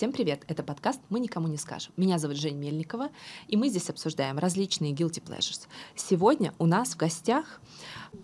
[0.00, 0.44] Всем привет!
[0.48, 1.92] Это подкаст «Мы никому не скажем».
[1.98, 3.10] Меня зовут Жень Мельникова,
[3.48, 5.68] и мы здесь обсуждаем различные guilty pleasures.
[5.94, 7.60] Сегодня у нас в гостях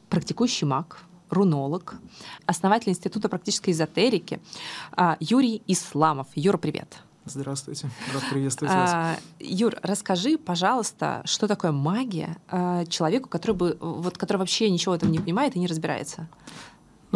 [0.08, 1.96] практикующий маг, рунолог,
[2.46, 4.40] основатель Института практической эзотерики
[4.92, 6.28] а, Юрий Исламов.
[6.34, 6.96] Юра, привет!
[7.26, 8.90] Здравствуйте, рад приветствовать вас.
[8.94, 14.94] А, Юр, расскажи, пожалуйста, что такое магия а, человеку, который, бы, вот, который вообще ничего
[14.94, 16.26] в этом не понимает и не разбирается?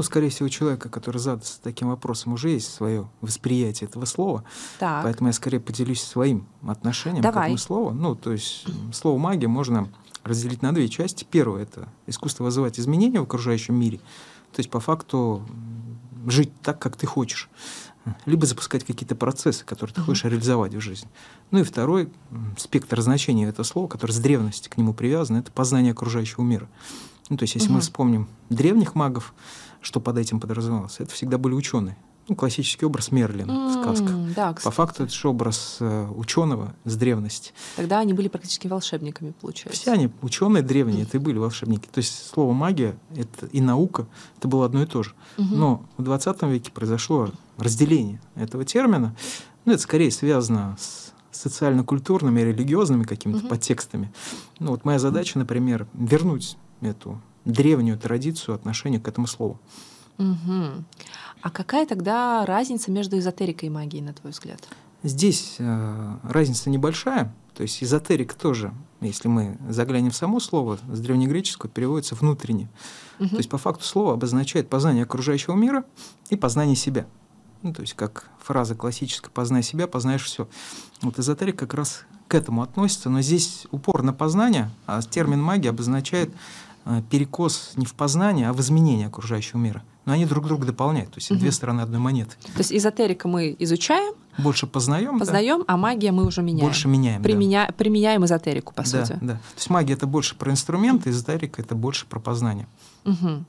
[0.01, 4.45] Ну, скорее всего, у человека, который задаст таким вопросом, уже есть свое восприятие этого слова.
[4.79, 5.03] Так.
[5.03, 7.43] Поэтому я скорее поделюсь своим отношением Давай.
[7.43, 7.91] к этому слову.
[7.91, 9.91] Ну, то есть слово магия можно
[10.25, 11.27] разделить на две части.
[11.31, 13.99] Первое это искусство вызывать изменения в окружающем мире.
[14.53, 15.43] То есть по факту
[16.27, 17.51] жить так, как ты хочешь.
[18.25, 21.11] Либо запускать какие-то процессы, которые ты хочешь реализовать в жизни.
[21.51, 22.09] Ну и второй
[22.57, 26.71] спектр значения этого слова, который с древности к нему привязан, это познание окружающего мира.
[27.29, 27.75] Ну, то есть, если угу.
[27.75, 29.35] мы вспомним древних магов,
[29.81, 31.01] что под этим подразумевалось?
[31.01, 31.97] Это всегда были ученые.
[32.31, 34.35] Ну, классический образ Мерлина mm, в сказках.
[34.37, 37.53] Да, По факту это же образ э, ученого с древности.
[37.75, 39.81] Тогда они были практически волшебниками, получается.
[39.81, 41.89] Все они ученые древние, это и были волшебники.
[41.91, 44.07] То есть слово магия это и наука
[44.39, 45.11] это было одно и то же.
[45.39, 45.57] Mm-hmm.
[45.57, 49.17] Но в 20 веке произошло разделение этого термина.
[49.65, 53.49] Ну, это скорее связано с социально-культурными, религиозными какими-то mm-hmm.
[53.49, 54.13] подтекстами.
[54.61, 59.61] Ну, вот моя задача, например, вернуть эту древнюю традицию отношения к этому слову.
[60.19, 60.85] Угу.
[61.43, 64.61] А какая тогда разница между эзотерикой и магией, на твой взгляд?
[65.03, 67.35] Здесь э, разница небольшая.
[67.55, 72.69] То есть эзотерик тоже, если мы заглянем в само слово, с древнегреческого переводится внутренне.
[73.19, 73.29] Угу.
[73.31, 75.85] То есть по факту слово обозначает познание окружающего мира
[76.29, 77.07] и познание себя.
[77.63, 80.49] Ну, то есть как фраза классическая «познай себя, познаешь все».
[81.03, 85.71] Вот эзотерик как раз к этому относится, но здесь упор на познание, а термин магия
[85.71, 86.31] обозначает
[87.11, 89.83] перекос не в познание, а в изменение окружающего мира.
[90.07, 91.39] Но они друг друга дополняют, то есть угу.
[91.39, 92.37] две стороны одной монеты.
[92.43, 95.65] То есть эзотерика мы изучаем, больше познаем, познаем, да.
[95.69, 96.65] а магия мы уже меняем.
[96.65, 97.67] Больше меняем, Применя...
[97.67, 97.75] да.
[97.75, 99.19] Применяем эзотерику, по да, сути.
[99.21, 99.35] Да.
[99.35, 102.67] То есть магия это больше про инструменты, эзотерика это больше про познание.
[103.05, 103.45] Угу.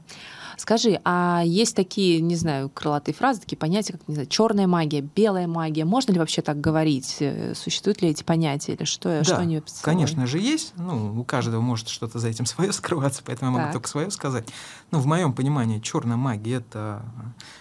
[0.61, 5.01] Скажи, а есть такие, не знаю, крылатые фразы, такие понятия, как, не знаю, черная магия,
[5.01, 5.85] белая магия.
[5.85, 7.17] Можно ли вообще так говорить?
[7.19, 10.73] Э, существуют ли эти понятия или что, да, что они конечно же, есть.
[10.77, 13.73] Ну, у каждого может что-то за этим свое скрываться, поэтому я могу так.
[13.73, 14.45] только свое сказать.
[14.91, 17.02] Но в моем понимании черная магия— это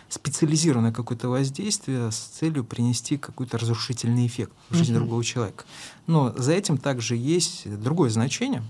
[0.08, 4.96] специализированное какое-то воздействие с целью принести какой-то разрушительный эффект в жизнь mm-hmm.
[4.96, 5.64] другого человека.
[6.08, 8.64] Но за этим также есть другое значение.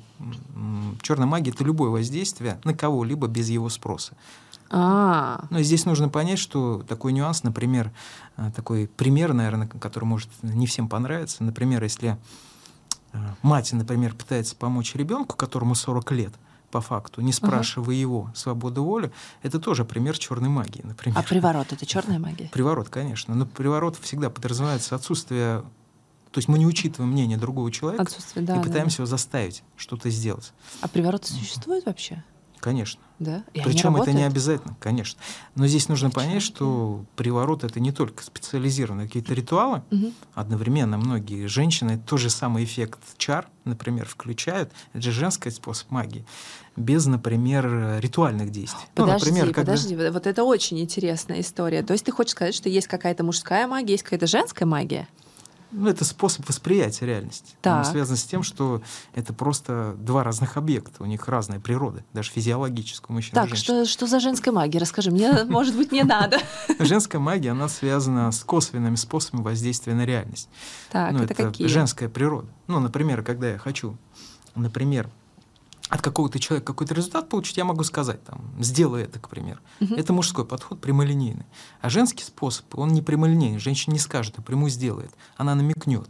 [1.01, 4.15] Черная магия— это любое воздействие на кого-либо без его спроса.
[4.73, 5.47] А.
[5.51, 7.91] Но здесь нужно понять, что такой нюанс, например,
[8.37, 11.43] э, такой пример, наверное, который может не всем понравиться.
[11.43, 12.17] Например, если
[13.13, 16.35] э, мать, например, пытается помочь ребенку, которому 40 лет,
[16.71, 18.01] по факту, не спрашивая uh-huh.
[18.01, 21.19] его свободу воли, это тоже пример черной магии, например.
[21.19, 22.49] А приворот это черная магия?
[22.53, 23.35] Приворот, конечно.
[23.35, 25.63] Но приворот всегда подразумевается отсутствие
[26.31, 29.03] то есть мы не учитываем мнение другого человека да, и пытаемся да.
[29.03, 30.53] его заставить что-то сделать.
[30.81, 32.23] А приворот существует вообще?
[32.61, 33.01] Конечно.
[33.19, 33.45] Да?
[33.53, 35.21] И Причем это не обязательно, конечно.
[35.55, 39.83] Но здесь нужно понять, что приворот это не только специализированные какие-то ритуалы.
[39.91, 40.13] Угу.
[40.35, 44.73] Одновременно многие женщины тот же самый эффект чар, например, включают.
[44.93, 46.25] Это же женский способ магии.
[46.77, 48.81] Без, например, ритуальных действий.
[48.95, 49.73] Подожди, ну, например, когда...
[49.73, 51.83] подожди, вот это очень интересная история.
[51.83, 55.09] То есть ты хочешь сказать, что есть какая-то мужская магия, есть какая-то женская магия?
[55.73, 57.55] Ну, это способ восприятия реальности.
[57.61, 57.79] Так.
[57.79, 58.83] Он связан с тем, что
[59.15, 63.85] это просто два разных объекта, у них разная природа, даже физиологическая у мужчин Так, что,
[63.87, 64.79] что за женская магия?
[64.79, 66.39] Расскажи мне, может быть, не надо.
[66.79, 70.49] Женская магия, она связана с косвенными способами воздействия на реальность.
[70.91, 71.67] Так, ну, это, это какие?
[71.69, 72.49] женская природа.
[72.67, 73.97] Ну, например, когда я хочу,
[74.55, 75.09] например,
[75.91, 79.59] от какого-то человека какой-то результат получить, я могу сказать, там, сделай это, к примеру.
[79.81, 79.97] Угу.
[79.97, 81.45] Это мужской подход, прямолинейный.
[81.81, 83.59] А женский способ, он не прямолинейный.
[83.59, 85.11] Женщина не скажет, а прямую сделает.
[85.37, 86.09] Она намекнет.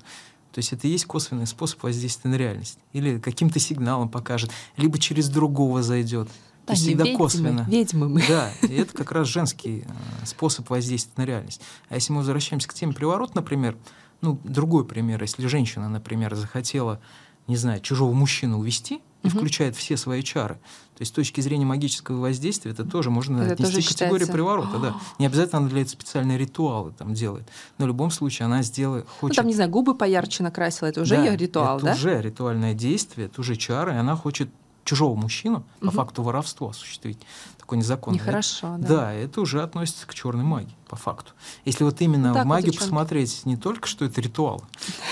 [0.53, 2.79] То есть это и есть косвенный способ воздействия на реальность.
[2.93, 6.29] Или каким-то сигналом покажет, либо через другого зайдет.
[6.67, 7.67] То есть всегда ведьмы, косвенно.
[7.69, 8.23] Ведьмы мы.
[8.29, 11.63] Да, и это как раз женский э, способ воздействия на реальность.
[11.89, 13.79] А если мы возвращаемся к теме приворот, например,
[14.21, 17.01] ну, другой пример, если женщина, например, захотела,
[17.47, 19.39] не знаю, чужого мужчину увести, и угу.
[19.39, 20.55] включает все свои чары.
[21.01, 24.25] То есть с точки зрения магического воздействия это тоже можно это отнести тоже к категории
[24.27, 24.79] приворота.
[24.79, 24.97] Да.
[25.19, 27.49] Не обязательно она для этого специальные ритуалы там делает.
[27.79, 29.07] Но в любом случае она сделает...
[29.21, 29.37] Хочет...
[29.37, 31.93] Ну, там, не знаю, губы поярче накрасила, это уже да, ее ритуал, это да?
[31.93, 34.51] Это уже ритуальное действие, это уже чары, и она хочет
[34.85, 35.87] чужого мужчину угу.
[35.87, 37.19] по факту воровства осуществить
[37.59, 38.19] такой незаконный.
[38.19, 38.89] Нехорошо, да.
[38.89, 41.33] Да, это уже относится к черной магии, по факту.
[41.65, 44.65] Если вот именно ну, в магии посмотреть не только, что это ритуал,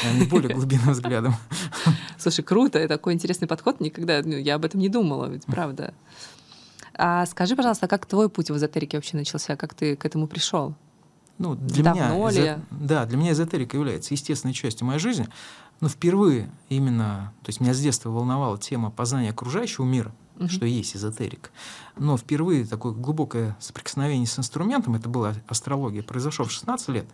[0.05, 1.37] а не более глубинным взглядом.
[2.19, 3.81] Слушай, круто, такой интересный подход.
[3.81, 5.94] Никогда ну, я об этом не думала, ведь правда.
[6.94, 9.55] А скажи, пожалуйста, как твой путь в эзотерике вообще начался?
[9.55, 10.75] Как ты к этому пришел?
[11.38, 12.62] Ну, для Давно меня, ли?
[12.73, 15.29] Да, для меня эзотерика является естественной частью моей жизни.
[15.80, 20.48] Но впервые именно, то есть меня с детства волновала тема познания окружающего мира, угу.
[20.48, 21.52] что есть эзотерик.
[21.96, 27.06] Но впервые такое глубокое соприкосновение с инструментом, это была астрология, произошло в 16 лет.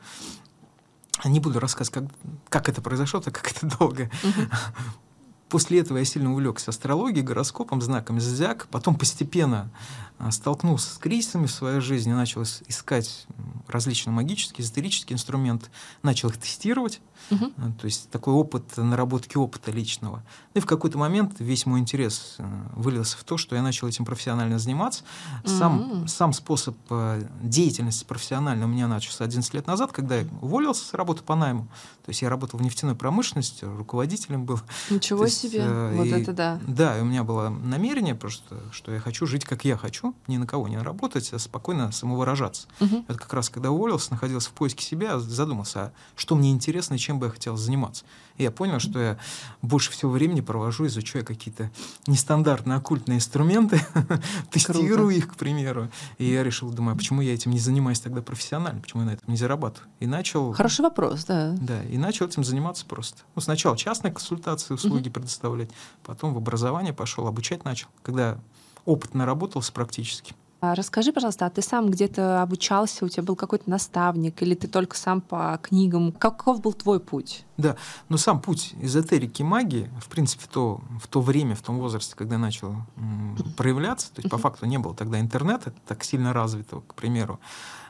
[1.24, 4.10] Не буду рассказывать, как, как это произошло, так как это долго.
[4.22, 4.40] Угу.
[5.48, 8.66] После этого я сильно увлекся астрологией, гороскопом, знаками зодиака.
[8.70, 9.70] Потом постепенно
[10.18, 13.26] а, столкнулся с кризисами в своей жизни, начал искать
[13.68, 15.68] различные магические, эзотерические инструменты,
[16.02, 17.00] начал их тестировать.
[17.30, 17.52] Угу.
[17.80, 20.22] То есть такой опыт, наработки опыта личного.
[20.54, 22.44] И в какой-то момент весь мой интерес э,
[22.74, 25.04] вылился в то, что я начал этим профессионально заниматься.
[25.44, 26.08] Сам, угу.
[26.08, 30.94] сам способ э, деятельности профессиональной у меня начался 11 лет назад, когда я уволился с
[30.94, 31.68] работы по найму.
[32.04, 34.60] То есть я работал в нефтяной промышленности, руководителем был.
[34.90, 36.60] Ничего есть, себе, э, вот это да.
[36.66, 40.36] Да, и у меня было намерение просто, что я хочу жить, как я хочу, ни
[40.36, 42.68] на кого не работать, а спокойно самовыражаться.
[42.80, 43.04] Угу.
[43.08, 47.18] Это как раз, когда уволился, находился в поиске себя, задумался, а что мне интересно, чем
[47.18, 48.04] бы я хотел заниматься.
[48.36, 49.18] И я понял, что я
[49.62, 51.70] больше всего времени провожу, изучая какие-то
[52.06, 53.80] нестандартные оккультные инструменты,
[54.50, 55.90] тестирую их, к примеру.
[56.18, 59.28] И я решил, думаю, почему я этим не занимаюсь тогда профессионально, почему я на этом
[59.28, 59.88] не зарабатываю?
[60.00, 60.52] И начал...
[60.52, 61.54] Хороший вопрос, да.
[61.60, 63.22] Да, и начал этим заниматься просто.
[63.34, 65.70] Ну, сначала частные консультации, услуги предоставлять,
[66.02, 68.38] потом в образование пошел, обучать начал, когда
[68.84, 70.34] опыт наработался практически.
[70.60, 74.66] А расскажи, пожалуйста, а ты сам где-то обучался, у тебя был какой-то наставник, или ты
[74.66, 76.10] только сам по книгам?
[76.12, 77.44] Каков был твой путь?
[77.58, 77.76] Да,
[78.08, 82.16] но сам путь эзотерики и магии, в принципе, то, в то время, в том возрасте,
[82.16, 86.80] когда начал м, проявляться, то есть по факту не было тогда интернета так сильно развитого,
[86.80, 87.40] к примеру,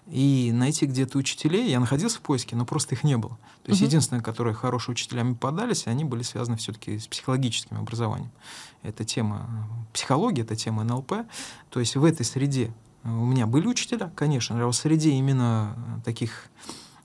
[0.06, 3.38] и найти где-то учителей, я находился в поиске, но просто их не было.
[3.62, 3.88] То есть угу.
[3.88, 8.30] единственное, которые хорошие учителями подались, они были связаны все-таки с психологическим образованием.
[8.82, 11.12] Это тема психологии, это тема НЛП.
[11.70, 12.72] То есть в этой среде
[13.04, 16.48] у меня были учителя, конечно, а в среде именно таких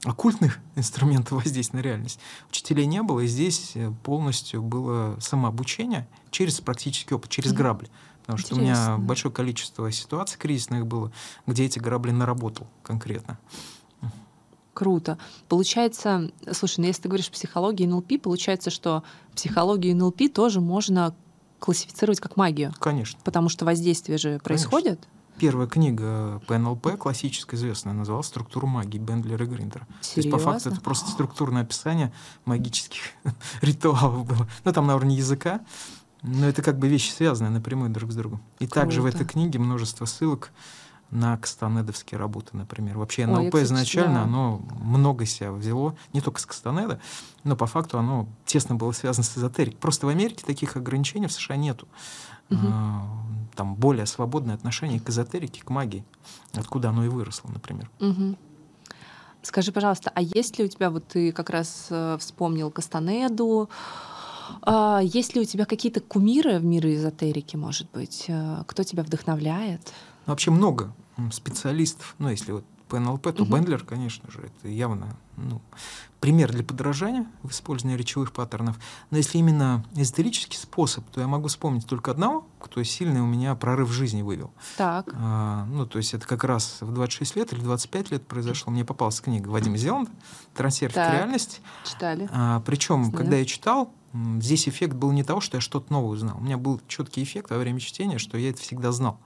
[0.04, 2.20] оккультных инструментов воздействия на реальность
[2.50, 3.74] учителей не было, и здесь
[4.04, 7.90] полностью было самообучение через практический опыт, через грабли.
[8.30, 8.94] Потому что Интересно.
[8.94, 11.12] у меня большое количество ситуаций кризисных было,
[11.48, 13.40] где эти грабли наработал конкретно.
[14.76, 15.18] Круто.
[15.48, 19.02] Получается, слушай, ну если ты говоришь психология и НЛП, получается, что
[19.34, 21.16] психологию и НЛП тоже можно
[21.58, 22.72] классифицировать как магию.
[22.80, 23.20] Конечно.
[23.24, 25.08] Потому что воздействие же происходит.
[25.40, 29.88] Первая книга по НЛП, классическая, известная, называлась «Структура магии» Бендлера и Гриндера.
[30.02, 30.14] Серьезно?
[30.14, 32.14] То есть, по факту, это просто структурное описание
[32.46, 33.02] магических
[33.62, 34.48] ритуалов было.
[34.66, 35.62] Ну, там на уровне языка,
[36.22, 38.42] но это как бы вещи связанные напрямую друг с другом.
[38.60, 38.82] И Круто.
[38.82, 40.52] также в этой книге множество ссылок
[41.12, 42.98] на кастанедовские работы, например.
[42.98, 44.24] Вообще НЛП Ой, кстати, изначально, да.
[44.24, 47.00] оно много себя взяло, не только с Кастанеда,
[47.44, 49.80] но по факту оно тесно было связано с эзотерикой.
[49.80, 51.88] Просто в Америке таких ограничений в США нету.
[52.52, 52.68] Угу.
[53.56, 56.06] Там более свободное отношение к эзотерике, к магии,
[56.54, 57.90] откуда оно и выросло, например.
[58.00, 58.38] Угу.
[59.42, 63.70] Скажи, пожалуйста, а есть ли у тебя, вот ты как раз э, вспомнил Кастанеду,
[64.62, 68.26] а, есть ли у тебя какие-то кумиры в мире эзотерики, может быть?
[68.28, 69.94] Э, кто тебя вдохновляет?
[70.26, 70.94] Ну, вообще много
[71.32, 72.16] специалистов.
[72.20, 73.56] Ну, если вот по НЛП, то угу.
[73.56, 75.62] Бендлер, конечно же, это явно ну,
[76.20, 78.78] пример для подражания в использовании речевых паттернов.
[79.12, 83.56] Но если именно эзотерический способ, то я могу вспомнить только одного, кто сильный у меня
[83.56, 84.52] прорыв в жизни вывел.
[84.76, 85.14] Так.
[85.14, 88.74] А, ну, то есть это как раз в 26 лет или 25 лет произошло.
[88.74, 90.12] Мне попалась книга Вадима Зеланда
[90.56, 91.62] «Трансерфинг реальности».
[91.86, 92.28] Читали.
[92.34, 96.38] А, причем, когда я читал, Здесь эффект был не того, что я что-то новое узнал.
[96.38, 99.20] У меня был четкий эффект во время чтения, что я это всегда знал.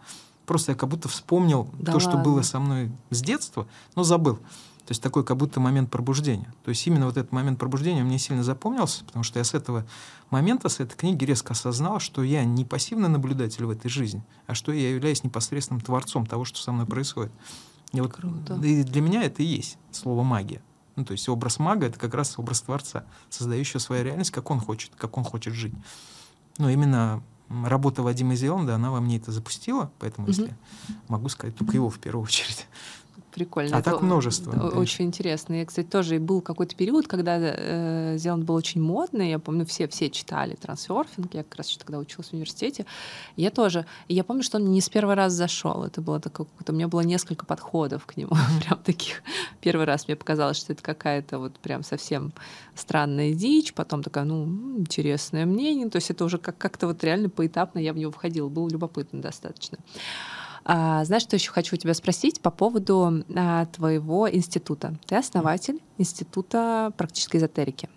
[0.45, 1.99] Просто я как будто вспомнил да то, ладно.
[1.99, 4.39] что было со мной с детства, но забыл.
[4.85, 6.53] То есть такой как будто момент пробуждения.
[6.65, 9.85] То есть именно вот этот момент пробуждения мне сильно запомнился, потому что я с этого
[10.29, 14.53] момента, с этой книги резко осознал, что я не пассивный наблюдатель в этой жизни, а
[14.53, 17.31] что я являюсь непосредственным творцом того, что со мной происходит.
[17.93, 18.55] И, вот, Круто.
[18.55, 20.61] и для меня это и есть слово магия.
[20.95, 24.59] Ну, то есть образ мага— это как раз образ Творца, создающего свою реальность, как он
[24.59, 25.73] хочет, как он хочет жить.
[26.57, 30.31] Но именно работа Вадима Зеланда, она во мне это запустила, поэтому, mm-hmm.
[30.31, 30.55] если
[31.07, 32.67] могу сказать, только его в первую очередь.
[33.33, 33.75] Прикольно.
[33.75, 34.51] А это так множество.
[34.75, 35.55] Очень интересно.
[35.55, 39.31] Я, кстати, тоже был какой-то период, когда э, Зеланд был очень модный.
[39.31, 41.33] Я помню, все, все читали трансерфинг.
[41.33, 42.85] Я как раз тогда училась в университете.
[43.35, 43.85] Я тоже.
[44.07, 45.83] И я помню, что он не с первого раза зашел.
[45.83, 48.35] Это было такое, у меня было несколько подходов к нему.
[48.67, 49.23] прям таких.
[49.61, 52.33] Первый раз мне показалось, что это какая-то вот прям совсем
[52.75, 53.73] странная дичь.
[53.73, 54.45] Потом такая, ну,
[54.77, 55.89] интересное мнение.
[55.89, 58.47] То есть это уже как- как-то вот реально поэтапно я в него входила.
[58.47, 59.79] Было любопытно достаточно.
[60.65, 64.97] А, знаешь, что еще хочу у тебя спросить по поводу а, твоего института?
[65.05, 67.89] Ты основатель института практической эзотерики.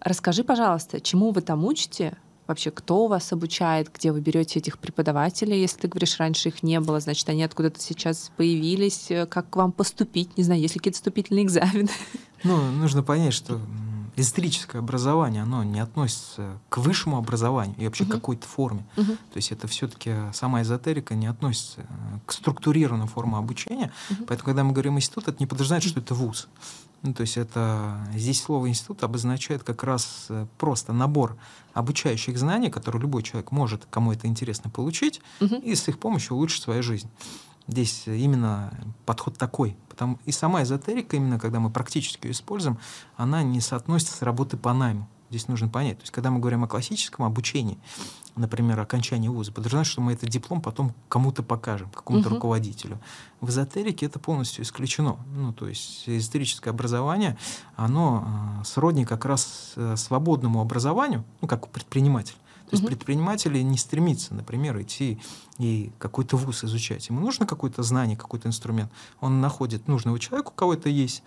[0.00, 5.58] Расскажи, пожалуйста, чему вы там учите Вообще, кто вас обучает, где вы берете этих преподавателей?
[5.58, 9.08] Если ты говоришь, раньше их не было, значит, они откуда-то сейчас появились.
[9.30, 10.36] Как к вам поступить?
[10.36, 11.88] Не знаю, есть ли какие-то вступительные экзамены?
[12.42, 13.58] Ну, нужно понять, что
[14.16, 18.08] эзотерическое образование, оно не относится к высшему образованию и вообще uh-huh.
[18.08, 18.86] к какой-то форме.
[18.96, 19.16] Uh-huh.
[19.16, 23.92] То есть это все-таки сама эзотерика не относится э, к структурированной форме обучения.
[24.10, 24.24] Uh-huh.
[24.28, 26.48] Поэтому, когда мы говорим институт, это не подразумевает, что это вуз.
[27.02, 31.36] Ну, то есть это здесь слово институт обозначает как раз э, просто набор
[31.72, 35.60] обучающих знаний, которые любой человек может, кому это интересно, получить, uh-huh.
[35.60, 37.10] и с их помощью улучшить свою жизнь.
[37.66, 38.72] Здесь именно
[39.06, 39.76] подход такой.
[39.94, 42.78] Потому и сама эзотерика, именно когда мы практически ее используем,
[43.16, 45.08] она не соотносится с работой по найму.
[45.30, 45.98] Здесь нужно понять.
[45.98, 47.78] То есть, когда мы говорим о классическом обучении,
[48.36, 52.36] например, окончании вуза, подразумевает, что мы этот диплом потом кому-то покажем, какому-то угу.
[52.36, 53.00] руководителю.
[53.40, 55.16] В эзотерике это полностью исключено.
[55.34, 57.38] Ну, то есть эзотерическое образование,
[57.76, 61.70] оно э, сродни как раз э, свободному образованию, ну, как у
[62.74, 65.20] есть предприниматели не стремится, например, идти
[65.58, 67.08] и какой-то вуз изучать.
[67.08, 68.90] Ему нужно какое-то знание, какой-то инструмент.
[69.20, 71.22] Он находит нужного человека, у кого это есть,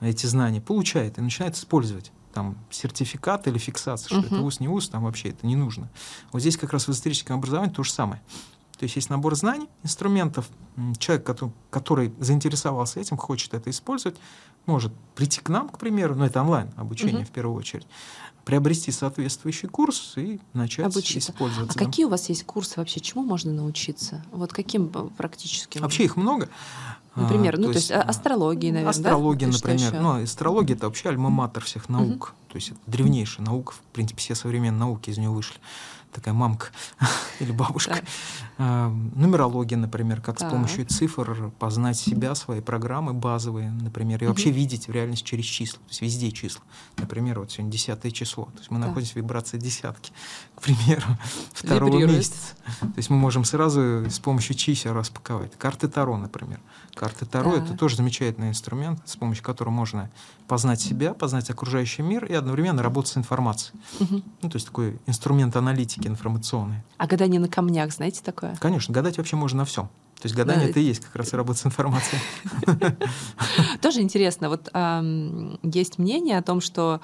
[0.00, 4.26] эти знания, получает и начинает использовать там сертификат или фиксация, что uh-huh.
[4.26, 5.90] это вуз, не вуз, там вообще это не нужно.
[6.32, 8.22] Вот здесь как раз в эзотерическом образовании то же самое.
[8.78, 10.48] То есть есть набор знаний, инструментов.
[10.98, 14.16] Человек, который, который заинтересовался этим, хочет это использовать,
[14.64, 17.26] может прийти к нам, к примеру, но это онлайн обучение uh-huh.
[17.26, 17.86] в первую очередь,
[18.44, 21.32] приобрести соответствующий курс и начать Обучиться.
[21.32, 21.70] использовать.
[21.70, 21.84] А да.
[21.84, 23.00] какие у вас есть курсы вообще?
[23.00, 24.24] Чему можно научиться?
[24.32, 25.82] Вот каким практическим?
[25.82, 26.48] Вообще их много.
[27.16, 28.90] Например, а, ну то, то есть, есть астрологии, наверное.
[28.90, 29.54] Астрология, да?
[29.54, 30.00] например.
[30.00, 32.34] Ну, астрология это вообще альма-матер всех наук.
[32.34, 32.52] Uh-huh.
[32.52, 35.56] То есть это древнейшая наука, в принципе, все современные науки из нее вышли
[36.12, 36.68] такая мамка
[37.40, 38.02] или бабушка.
[38.58, 44.50] А, нумерология, например, как с помощью цифр познать себя, свои программы базовые, например, и вообще
[44.50, 46.62] видеть в реальности через числа, то есть везде числа.
[46.96, 50.12] Например, вот сегодня десятое число, то есть мы находимся в вибрации десятки,
[50.60, 51.06] к примеру,
[51.54, 52.54] второго месяца.
[52.80, 55.56] То есть мы можем сразу с помощью чисел распаковать.
[55.56, 56.60] Карты Таро, например.
[56.94, 60.10] Карты Таро— это тоже замечательный инструмент, с помощью которого можно
[60.46, 63.80] познать себя, познать окружающий мир и одновременно работать с информацией.
[64.00, 66.82] Ну, то есть такой инструмент аналитики информационной.
[66.98, 68.54] А гадание на камнях, знаете такое?
[68.56, 69.88] Конечно, гадать вообще можно на всем.
[70.20, 70.70] То есть гадание да.
[70.70, 72.20] это и есть как раз и работа с информацией.
[73.80, 74.50] Тоже интересно.
[74.50, 74.68] Вот
[75.62, 77.00] есть мнение о том, что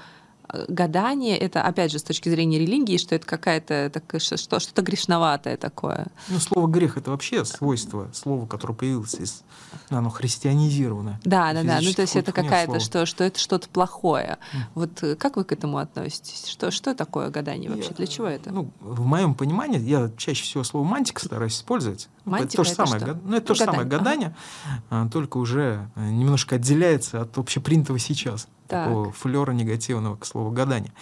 [0.69, 5.57] гадание это, опять же, с точки зрения религии, что это какая-то так, что, что-то грешноватое
[5.57, 6.07] такое.
[6.29, 9.43] Ну, слово грех это вообще свойство, слово, которое появилось из,
[9.91, 11.21] ну, оно христианизированное.
[11.25, 11.81] Да, да, да.
[11.83, 14.39] Ну, то есть это какая-то, что, что это что-то плохое.
[14.53, 14.59] Mm.
[14.75, 16.47] Вот э, как вы к этому относитесь?
[16.47, 17.91] Что, что такое гадание вообще?
[17.91, 18.51] Я, Для чего это?
[18.51, 22.09] Ну, в моем понимании, я чаще всего слово мантика стараюсь использовать.
[22.25, 23.21] Мантика это то же самое, что?
[23.25, 24.37] ну, это то же самое гадание,
[24.91, 25.11] ага.
[25.11, 28.87] только уже э, немножко отделяется от общепринятого сейчас так.
[28.87, 30.93] такого флера негативного, к слову, гадания.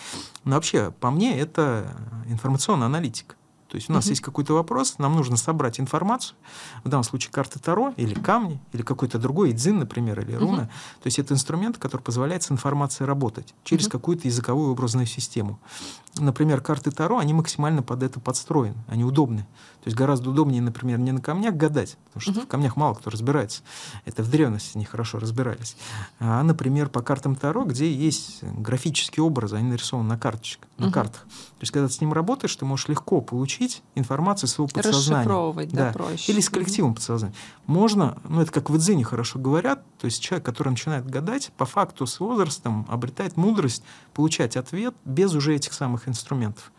[0.45, 1.95] Но вообще, по мне, это
[2.29, 3.37] информационная аналитика.
[3.75, 4.11] То есть у нас угу.
[4.11, 6.37] есть какой-то вопрос, нам нужно собрать информацию,
[6.85, 10.63] в данном случае карты Таро или камни, или какой-то другой идзин, например, или руна.
[10.63, 10.69] Угу.
[11.03, 13.93] То есть это инструмент, который позволяет с информацией работать через угу.
[13.93, 15.59] какую-то языковую образную систему.
[16.19, 19.47] Например, карты Таро, они максимально под это подстроены, они удобны.
[19.85, 22.41] То есть гораздо удобнее, например, не на камнях гадать, потому что угу.
[22.41, 23.61] в камнях мало кто разбирается.
[24.07, 25.77] Это в древности они хорошо разбирались.
[26.21, 30.95] А, например, по картам Таро, где есть графические образы, они нарисованы на карточках, на угу.
[30.95, 31.21] картах.
[31.25, 35.25] То есть когда ты с ним работаешь, ты можешь легко получить информацию своего подсознания.
[35.73, 35.93] да, да.
[35.93, 36.33] проще.
[36.33, 37.35] Или с коллективом подсознания.
[37.67, 41.67] Можно, ну это как в Эдзине хорошо говорят, то есть человек, который начинает гадать, по
[41.67, 43.83] факту с возрастом обретает мудрость
[44.15, 46.73] получать ответ без уже этих самых инструментов.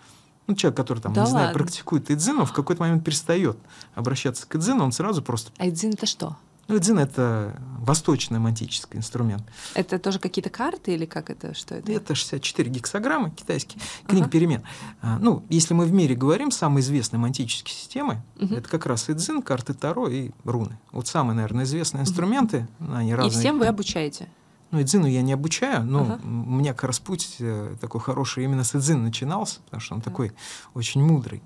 [0.48, 1.40] Ну, человек, который там, да не ладно.
[1.40, 3.58] знаю, практикует Эдзин, он в какой-то момент перестает
[3.96, 5.52] обращаться к Эдзину, он сразу просто...
[5.58, 6.38] А Эдзин это что?
[6.68, 9.44] Ну, дзин— это восточный мантический инструмент.
[9.76, 11.54] Это тоже какие-то карты или как это?
[11.54, 11.92] Что это?
[11.92, 14.32] Это 64 гексограммы китайские, книга ага.
[14.32, 14.64] перемен.
[15.02, 18.56] А, ну, если мы в мире говорим, самые известные мантические системы угу.
[18.56, 20.80] это как раз и дзин, карты Таро и руны.
[20.92, 22.94] Вот самые, наверное, известные инструменты, угу.
[22.94, 23.38] они разные.
[23.38, 24.28] И всем вы обучаете?
[24.76, 26.20] Ну, Эдзину я не обучаю, но ага.
[26.22, 30.02] у меня как раз путь э, такой хороший именно с Эдзин начинался, потому что он
[30.02, 30.12] да.
[30.12, 30.34] такой
[30.74, 31.42] очень мудрый.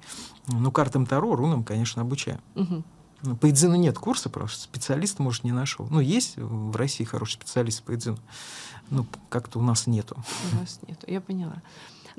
[0.48, 2.40] Ну, картам Таро, рунам, конечно, обучаю.
[2.56, 3.36] Угу.
[3.40, 5.86] По Идзину нет курса, просто специалист, может, не нашел.
[5.92, 8.18] Ну, есть в России хороший специалист по Идзину.
[8.90, 10.18] Ну, как-то у нас нету.
[10.52, 11.62] У нас нету, я поняла.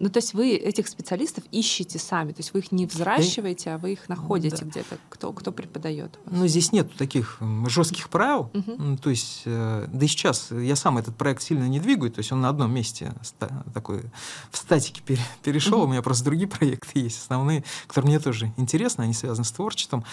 [0.01, 3.79] Ну, то есть вы этих специалистов ищете сами, то есть вы их не взращиваете, а
[3.79, 4.65] вы их находите да.
[4.65, 6.19] где-то, кто, кто преподает.
[6.25, 8.51] Ну, здесь нет таких жестких правил.
[8.55, 8.97] Угу.
[8.97, 12.33] То есть, э, да и сейчас я сам этот проект сильно не двигаю, то есть
[12.33, 13.13] он на одном месте
[13.75, 14.03] такой
[14.51, 15.03] в статике
[15.43, 15.81] перешел.
[15.81, 15.85] Угу.
[15.85, 20.07] У меня просто другие проекты есть, основные, которые мне тоже интересны, они связаны с творчеством.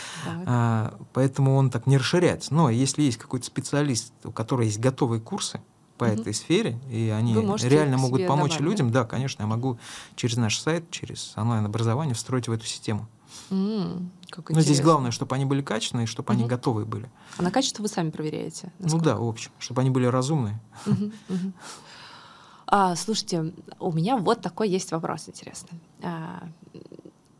[0.45, 2.53] А, поэтому он так не расширяется.
[2.53, 5.61] Но если есть какой-то специалист, у которого есть готовые курсы,
[5.97, 6.13] по угу.
[6.13, 8.91] этой сфере, и они реально могут помочь добавить, людям.
[8.91, 9.03] Да?
[9.03, 9.79] да, конечно, я могу
[10.15, 13.07] через наш сайт, через онлайн-образование встроить в эту систему.
[13.49, 16.39] Mm, как Но здесь главное, чтобы они были качественные, чтобы угу.
[16.39, 17.09] они готовые были.
[17.37, 18.71] А на качество вы сами проверяете?
[18.79, 19.05] Насколько?
[19.05, 20.59] Ну да, в общем, чтобы они были разумные.
[20.85, 21.11] Угу.
[22.69, 25.79] А, слушайте, у меня вот такой есть вопрос интересный.
[26.03, 26.49] А,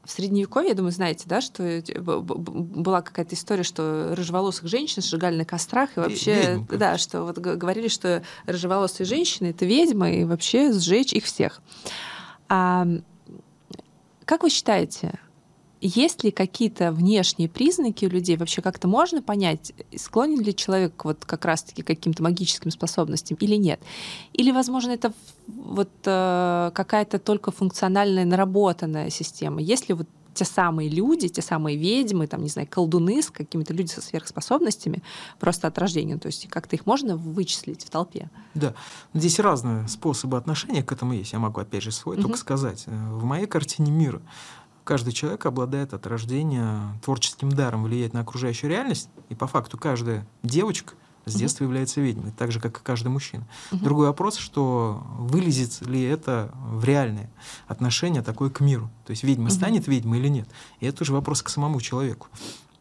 [0.07, 5.45] в средневековье, я думаю, знаете, да, что была какая-то история, что рыжеволосых женщин сжигали на
[5.45, 10.71] кострах, и вообще, Ведьма, да, что вот говорили, что рыжеволосые женщины— это ведьмы, и вообще
[10.71, 11.61] сжечь их всех.
[12.47, 12.87] А,
[14.23, 15.19] как вы считаете,
[15.81, 18.37] есть ли какие-то внешние признаки у людей?
[18.37, 23.55] Вообще как-то можно понять, склонен ли человек вот как раз-таки к каким-то магическим способностям или
[23.55, 23.79] нет?
[24.33, 25.13] Или, возможно, это
[25.47, 29.61] вот э, какая-то только функциональная наработанная система?
[29.61, 30.07] Есть ли вот
[30.37, 35.01] те самые люди, те самые ведьмы, там, не знаю, колдуны с какими-то людьми со сверхспособностями
[35.39, 36.17] просто от рождения.
[36.17, 38.29] То есть как-то их можно вычислить в толпе.
[38.53, 38.75] Да.
[39.15, 41.33] Здесь разные способы отношения к этому есть.
[41.33, 42.23] Я могу, опять же, свой угу.
[42.23, 42.85] только сказать.
[42.85, 44.21] В моей картине мира
[44.87, 50.25] каждый человек обладает от рождения творческим даром влиять на окружающую реальность, и по факту каждая
[50.43, 50.93] девочка
[51.25, 51.71] с детства угу.
[51.71, 53.45] является ведьмой, так же, как и каждый мужчина.
[53.73, 53.83] Угу.
[53.83, 57.29] Другой вопрос, что вылезет ли это в реальное
[57.67, 58.89] отношение такое к миру.
[59.05, 59.53] То есть ведьма угу.
[59.53, 60.47] станет ведьмой или нет.
[60.79, 62.27] И это уже вопрос к самому человеку.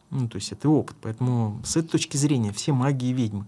[0.09, 0.95] Ну, то есть это опыт.
[1.01, 3.47] Поэтому с этой точки зрения все маги и ведьмы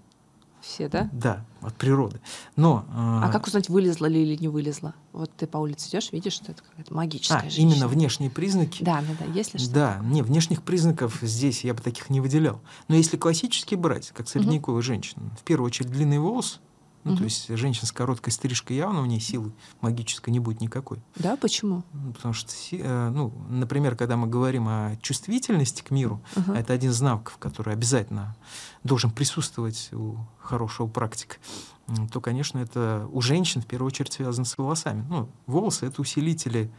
[0.70, 1.10] все, да?
[1.12, 2.22] Да, от природы.
[2.56, 3.32] Но, а э...
[3.32, 4.94] как узнать, вылезла ли или не вылезла?
[5.12, 7.72] Вот ты по улице идешь, видишь, что это какая-то магическая а, женщина.
[7.72, 8.84] именно внешние признаки.
[8.84, 9.74] Да, да, да, если что.
[9.74, 12.62] Да, не, внешних признаков здесь я бы таких не выделял.
[12.88, 14.86] Но если классически брать, как средневековая угу.
[14.86, 16.62] женщина, в первую очередь длинный волос,
[17.04, 17.20] ну, угу.
[17.20, 19.52] То есть женщина с короткой стрижкой явно у нее силы
[19.82, 21.00] магической не будет никакой.
[21.16, 21.84] Да, почему?
[21.94, 26.54] Ну, потому что, э, ну, например, когда мы говорим о чувствительности к миру, угу.
[26.54, 28.36] это один из навыков, который обязательно
[28.84, 31.38] должен присутствовать у хорошего практика,
[32.12, 35.06] то, конечно, это у женщин в первую очередь связано с волосами.
[35.10, 36.72] Ну, волосы— это усилители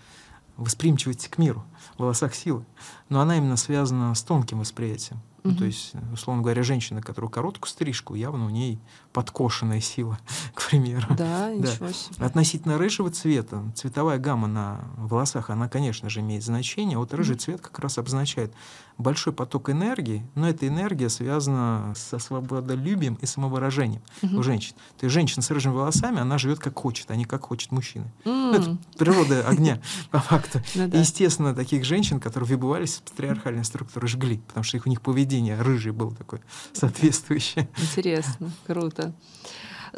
[0.56, 1.64] восприимчивости к миру,
[1.96, 2.64] в волосах силы.
[3.08, 5.20] Но она именно связана с тонким восприятием.
[5.42, 8.78] Ну, то есть, условно говоря, женщина, которая короткую стрижку, явно у ней
[9.12, 10.18] подкошенная сила,
[10.54, 11.06] к примеру.
[11.16, 12.24] Да, ничего себе.
[12.24, 16.98] Относительно рыжего цвета, цветовая гамма на волосах, она, конечно же, имеет значение.
[16.98, 17.38] Вот рыжий mm-hmm.
[17.38, 18.52] цвет как раз обозначает
[19.00, 24.36] большой поток энергии, но эта энергия связана со свободолюбием и самовыражением mm-hmm.
[24.36, 24.74] у женщин.
[24.98, 28.12] То есть женщина с рыжими волосами, она живет как хочет, а не как хочет мужчина.
[28.24, 28.56] Mm-hmm.
[28.56, 30.60] это природа огня, по факту.
[30.80, 35.02] Ну естественно, таких женщин, которые выбывались из патриархальной структуры, жгли, потому что их у них
[35.02, 36.40] поведение рыжий было такое
[36.72, 37.68] соответствующее.
[37.76, 39.14] Интересно, круто.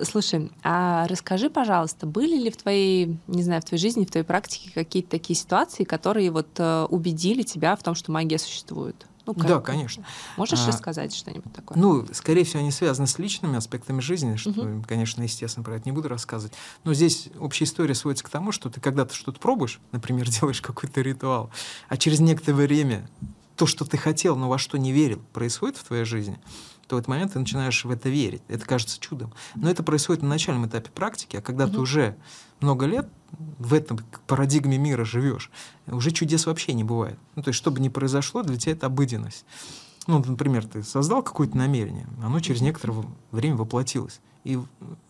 [0.01, 4.25] Слушай, а расскажи, пожалуйста, были ли в твоей, не знаю, в твоей жизни, в твоей
[4.25, 9.07] практике какие-то такие ситуации, которые вот э, убедили тебя в том, что магия существует?
[9.25, 9.47] Ну, как?
[9.47, 10.05] Да, конечно.
[10.37, 11.79] Можешь а, рассказать что-нибудь такое?
[11.79, 14.85] Ну, скорее всего, они связаны с личными аспектами жизни, что, угу.
[14.87, 16.55] конечно, естественно, про это не буду рассказывать.
[16.83, 21.01] Но здесь общая история сводится к тому, что ты когда-то что-то пробуешь, например, делаешь какой-то
[21.03, 21.51] ритуал,
[21.89, 23.09] а через некоторое время
[23.57, 26.41] то, что ты хотел, но во что не верил, происходит в твоей жизни,
[26.97, 28.43] в этот момент ты начинаешь в это верить.
[28.49, 29.33] Это кажется чудом.
[29.55, 31.73] Но это происходит на начальном этапе практики, а когда mm-hmm.
[31.73, 32.17] ты уже
[32.61, 33.09] много лет
[33.59, 35.51] в этом парадигме мира живешь,
[35.87, 37.19] уже чудес вообще не бывает.
[37.35, 39.45] Ну, то есть, что бы ни произошло, для тебя это обыденность.
[40.07, 44.21] Ну, например, ты создал какое-то намерение, оно через некоторое время воплотилось.
[44.45, 44.59] И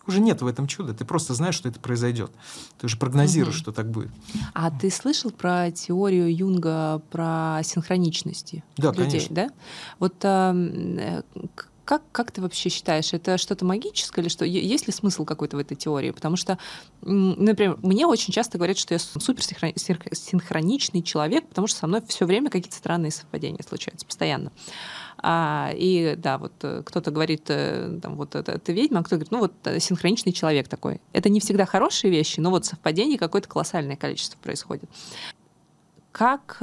[0.05, 0.93] уже нет в этом чуда.
[0.93, 2.31] Ты просто знаешь, что это произойдет.
[2.77, 3.61] Ты уже прогнозируешь, угу.
[3.63, 4.11] что так будет.
[4.53, 9.35] А ты слышал про теорию Юнга про синхроничности да, людей, конечно.
[9.35, 9.49] да?
[9.97, 11.23] Вот э,
[11.85, 14.45] как, как ты вообще считаешь, это что-то магическое или что?
[14.45, 16.11] Есть ли смысл какой-то в этой теории?
[16.11, 16.57] Потому что,
[17.01, 22.25] например, мне очень часто говорят, что я супер синхроничный человек, потому что со мной все
[22.25, 24.51] время какие-то странные совпадения случаются постоянно.
[25.17, 29.15] А, и да, вот э, кто-то говорит, э, там, вот это, это ведьма, а кто-то
[29.17, 30.99] говорит, ну вот э, синхроничный человек такой.
[31.13, 34.89] Это не всегда хорошие вещи, но вот совпадений какое-то колоссальное количество происходит.
[36.11, 36.61] Как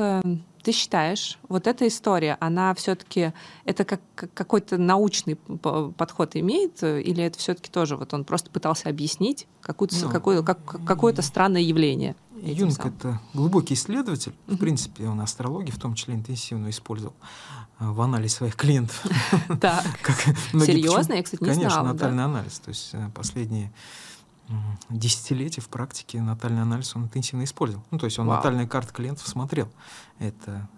[0.63, 3.33] ты считаешь, вот эта история, она все-таки
[3.65, 9.47] это как какой-то научный подход имеет, или это все-таки тоже вот он просто пытался объяснить
[9.61, 12.17] какую-то, ну, какое, как, какое-то странное явление?
[12.43, 17.15] Юнг— это глубокий исследователь, в принципе, он астрологию в том числе интенсивно использовал
[17.79, 19.03] э, в анализе своих клиентов.
[19.61, 19.85] Так,
[20.53, 21.15] серьезно?
[21.15, 21.69] Я, кстати, не знала.
[21.69, 22.59] Конечно, натальный анализ.
[22.61, 23.73] То есть э, последние
[24.89, 27.85] десятилетия в практике натальный анализ он интенсивно использовал.
[27.91, 28.37] Ну, то есть он Вау.
[28.37, 29.69] натальные карты клиентов смотрел.
[30.19, 30.69] Это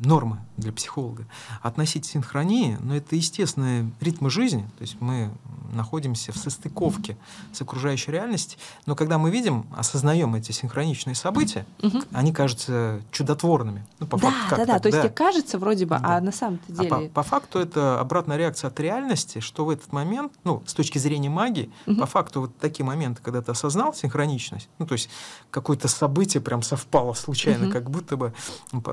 [0.00, 1.26] норма для психолога.
[1.62, 4.68] Относить синхронии, но ну, это естественные ритмы жизни.
[4.78, 5.30] То есть мы
[5.72, 7.16] находимся в состыковке
[7.52, 8.58] с окружающей реальностью.
[8.86, 12.02] Но когда мы видим, осознаем эти синхроничные события, угу.
[12.12, 13.84] они кажутся чудотворными.
[13.98, 14.78] Ну, по да, факту, да, да.
[14.78, 16.16] То есть тебе кажется вроде бы, да.
[16.16, 16.88] а на самом-то деле...
[16.88, 20.74] А по, по факту это обратная реакция от реальности, что в этот момент, ну, с
[20.74, 22.00] точки зрения магии, угу.
[22.00, 25.10] по факту вот такие моменты, когда ты осознал синхроничность, ну, то есть
[25.50, 27.72] какое-то событие прям совпало случайно, угу.
[27.72, 28.32] как будто бы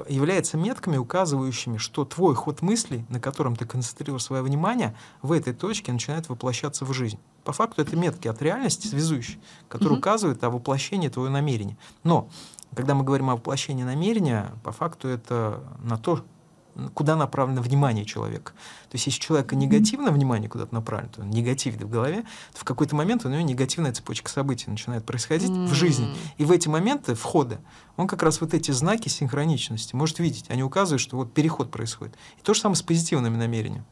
[0.10, 5.54] является метками, указывающими, что твой ход мыслей, на котором ты концентрировал свое внимание, в этой
[5.54, 7.20] точке начинает воплощаться в жизнь.
[7.44, 10.00] По факту это метки от реальности связующие, которые угу.
[10.00, 11.78] указывают о воплощении твоего намерения.
[12.04, 12.30] Но
[12.76, 16.24] когда мы говорим о воплощении намерения, по факту это на то,
[16.94, 18.52] куда направлено внимание человека.
[18.90, 22.60] То есть, если у человека негативное внимание куда-то направлено, то он негативит в голове, то
[22.60, 25.68] в какой-то момент у него негативная цепочка событий начинает происходить mm-hmm.
[25.68, 26.16] в жизни.
[26.38, 27.60] И в эти моменты входа
[27.98, 30.46] он как раз вот эти знаки синхроничности может видеть.
[30.50, 32.16] Они указывают, что вот переход происходит.
[32.40, 33.86] И то же самое с позитивными намерениями.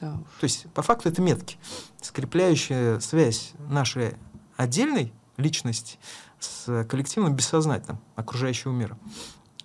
[0.00, 0.12] Да.
[0.40, 1.56] То есть, по факту, это метки,
[2.02, 4.14] скрепляющая связь нашей
[4.56, 5.98] отдельной личности
[6.38, 8.98] с коллективным бессознательным окружающего мира.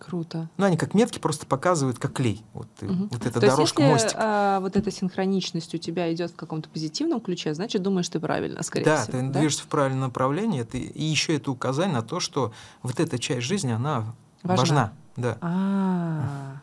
[0.06, 0.50] Круто.
[0.58, 2.44] Ну, они как метки просто показывают, как клей.
[2.54, 3.08] Вот, угу.
[3.10, 4.18] вот эта То дорожка, есть, если, мостик.
[4.20, 8.63] А, вот эта синхроничность у тебя идет в каком-то позитивном ключе, значит, думаешь ты правильно,
[8.63, 9.18] скорее да, всего.
[9.18, 10.62] Ты да, ты движешься в правильном направлении.
[10.62, 14.13] Это, и еще это указание на то, что вот эта часть жизни, она
[14.44, 14.62] важна.
[14.62, 15.38] важна да.
[15.42, 16.62] А-а-а.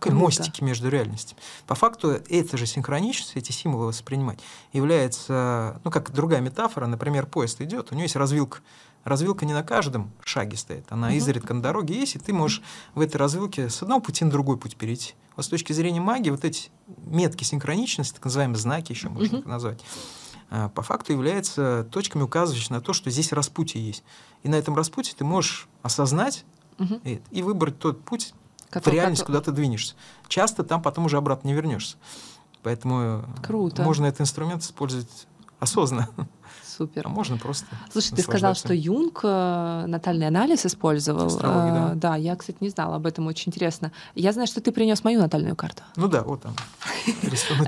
[0.00, 0.16] Круто.
[0.16, 1.40] мостики между реальностями.
[1.66, 4.38] По факту, эта же синхроничность, эти символы воспринимать,
[4.72, 8.58] является, ну, как другая метафора, например, поезд идет, у него есть развилка
[9.04, 11.16] развилка не на каждом шаге стоит, она угу.
[11.16, 12.62] изредка на дороге есть, и ты можешь
[12.94, 15.14] в этой развилке с одного пути на другой путь перейти.
[15.36, 19.48] Вот с точки зрения магии вот эти метки синхроничности, так называемые знаки еще можно угу.
[19.48, 19.80] назвать,
[20.50, 24.04] а, по факту являются точками, указывающими на то, что здесь распутье есть.
[24.42, 26.44] И на этом распутье ты можешь осознать
[26.78, 27.00] угу.
[27.04, 28.34] это, и выбрать тот путь,
[28.70, 29.94] Который, в реальность, куда ты двинешься.
[30.28, 31.96] Часто там потом уже обратно не вернешься.
[32.62, 33.82] Поэтому Круто.
[33.82, 35.26] можно этот инструмент использовать
[35.60, 36.08] осознанно.
[36.76, 37.06] Супер.
[37.06, 37.66] А можно просто.
[37.92, 41.30] Слушай, ты сказал, что Юнг э, натальный анализ использовал.
[41.38, 41.92] Да.
[41.94, 43.92] да, я, кстати, не знала об этом, очень интересно.
[44.14, 45.82] Я знаю, что ты принес мою натальную карту.
[45.96, 46.54] Ну да, вот там.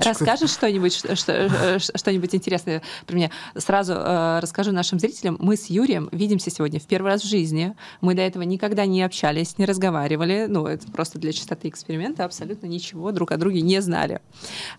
[0.03, 3.31] Расскажешь что-нибудь, что-нибудь интересное про меня?
[3.55, 5.37] Сразу э, расскажу нашим зрителям.
[5.39, 7.75] Мы с Юрием видимся сегодня в первый раз в жизни.
[8.01, 10.47] Мы до этого никогда не общались, не разговаривали.
[10.49, 12.25] Ну, это просто для чистоты эксперимента.
[12.25, 14.21] Абсолютно ничего друг о друге не знали.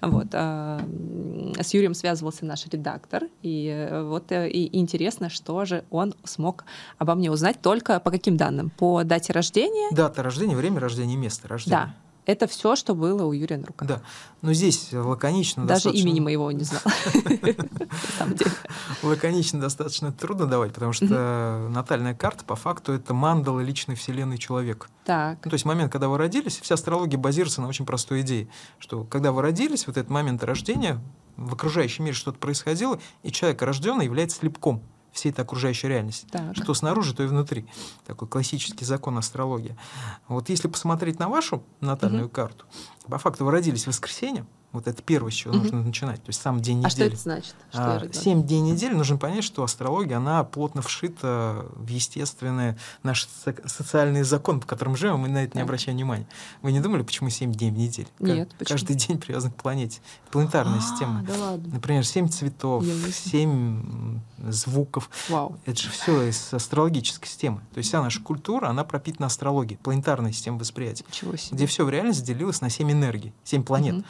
[0.03, 0.27] Вот.
[0.33, 0.81] Э,
[1.61, 3.25] с Юрием связывался наш редактор.
[3.43, 6.65] И вот вот э, и интересно, что же он смог
[6.99, 8.71] обо мне узнать только по каким данным?
[8.71, 9.89] По дате рождения?
[9.95, 11.77] Дата рождения, время рождения, место рождения.
[11.77, 11.95] Да.
[12.27, 13.89] Это все, что было у Юрия на руках.
[13.89, 14.03] Да.
[14.43, 16.07] Но здесь лаконично Даже достаточно...
[16.07, 16.83] имени моего не знал.
[19.03, 24.89] Лаконично достаточно трудно давать, потому что натальная карта по факту это мандала личной вселенной человека.
[25.07, 25.39] Так.
[25.43, 29.05] Ну, то есть момент, когда вы родились, вся астрология базируется на очень простой идее, что
[29.05, 31.01] когда вы родились, вот этот момент рождения,
[31.39, 36.27] в окружающем мире что-то происходило, и человек рожденный является слепком всей этой окружающей реальности.
[36.31, 36.55] Так.
[36.55, 37.67] Что снаружи, то и внутри.
[38.07, 39.77] Такой классический закон астрологии.
[40.27, 42.33] Вот если посмотреть на вашу натальную угу.
[42.33, 42.67] карту,
[43.07, 45.63] по факту вы родились в воскресенье, вот это первое, с чего угу.
[45.63, 46.23] нужно начинать.
[46.23, 46.89] То есть сам день недели.
[46.89, 47.55] А что это значит?
[47.71, 53.27] Что а, семь дней недели нужно понять, что астрология, она плотно вшита в естественные наши
[53.65, 56.29] социальные законы, по которым живем, мы на это не обращаем внимания.
[56.61, 58.09] Вы не думали, почему семь дней в неделю?
[58.19, 58.77] Нет, почему?
[58.77, 60.01] Каждый день привязан к планете.
[60.31, 61.23] Планетарная а, система.
[61.23, 61.75] Да ладно.
[61.75, 65.09] Например, семь цветов, семь звуков.
[65.31, 65.59] Вау.
[65.65, 67.61] Это же все из астрологической системы.
[67.73, 71.05] То есть вся наша культура, она пропитана астрологией, планетарной системой восприятия.
[71.09, 71.57] Ничего себе.
[71.57, 73.97] Где все в реальности делилось на семь энергий, семь планет.
[73.97, 74.05] Угу.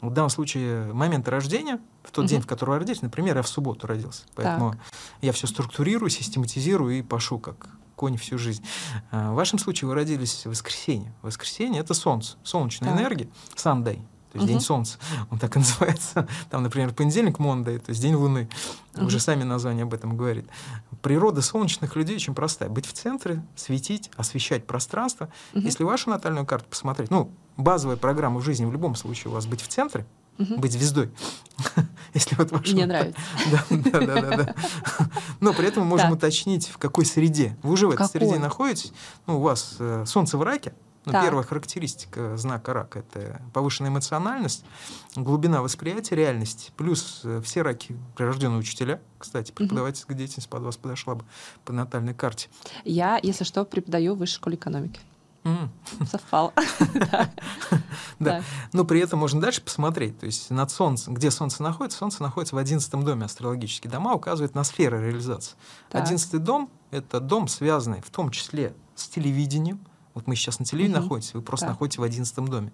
[0.00, 2.30] В данном случае момент рождения, в тот угу.
[2.30, 4.22] день, в который вы родились, например, я в субботу родился.
[4.34, 4.80] Поэтому так.
[5.20, 8.64] я все структурирую, систематизирую и пошу как конь всю жизнь.
[9.10, 11.12] А, в вашем случае вы родились в воскресенье.
[11.20, 13.00] Воскресенье— это солнце, солнечная так.
[13.00, 14.00] энергия, Sunday
[14.32, 14.52] то есть угу.
[14.52, 14.98] день Солнца,
[15.30, 16.28] он так и называется.
[16.50, 18.48] Там, например, понедельник Монday, то есть день Луны.
[18.94, 19.06] Угу.
[19.06, 20.46] Уже сами название об этом говорит.
[21.02, 22.68] Природа солнечных людей очень простая.
[22.68, 25.30] Быть в центре, светить, освещать пространство.
[25.52, 25.62] Угу.
[25.62, 29.46] Если вашу натальную карту посмотреть, ну, базовая программа в жизни в любом случае у вас
[29.46, 30.06] быть в центре,
[30.38, 30.56] угу.
[30.56, 31.10] быть звездой.
[32.14, 33.20] Если вот ваша Мне нравится.
[33.50, 34.54] Да, да, да, да.
[35.40, 37.56] Но при этом мы можем уточнить, в какой среде.
[37.62, 38.92] Вы уже в этой среде находитесь.
[39.26, 40.74] Ну, у вас э, Солнце в раке,
[41.06, 44.64] ну, первая характеристика знака рака– это повышенная эмоциональность,
[45.16, 51.14] глубина восприятия реальности, плюс э, все раки прирожденные учителя, кстати, преподавательская деятельность под вас подошла
[51.14, 51.24] бы
[51.64, 52.48] по натальной карте.
[52.84, 55.00] Я, если что, преподаю в высшей школе экономики.
[55.44, 55.68] Mm.
[56.06, 56.52] Совпало.
[58.18, 58.42] Да.
[58.74, 60.18] Но при этом можно дальше посмотреть.
[60.18, 63.24] То есть над Солнцем, где Солнце находится, Солнце находится в одиннадцатом доме.
[63.24, 65.56] Астрологические дома указывают на сферы реализации.
[65.90, 69.80] Одиннадцатый дом— это дом, связанный в том числе с телевидением,
[70.12, 72.72] Вот мы сейчас на телевидении находимся, вы просто находитесь в одиннадцатом доме.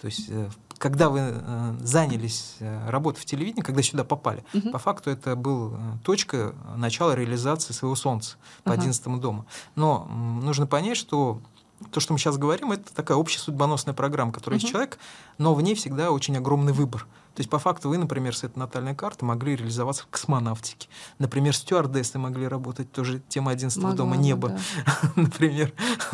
[0.00, 4.70] То есть, э, когда вы э, занялись э, работой в телевидении, когда сюда попали, угу.
[4.70, 9.22] по факту это был точка начала реализации своего солнца по одиннадцатому угу.
[9.22, 9.46] дому.
[9.76, 10.06] Но
[10.42, 11.40] нужно понять, что
[11.90, 14.62] то, что мы сейчас говорим, это такая общесудьбоносная программа, которая угу.
[14.62, 14.98] есть человек,
[15.38, 17.06] но в ней всегда очень огромный выбор.
[17.34, 20.88] То есть, по факту, вы, например, с этой натальной карты могли реализоваться в космонавтике.
[21.18, 24.50] Например, стюардессы могли работать, тоже тема 11 дома неба.
[24.50, 25.12] Да.
[25.16, 25.72] например,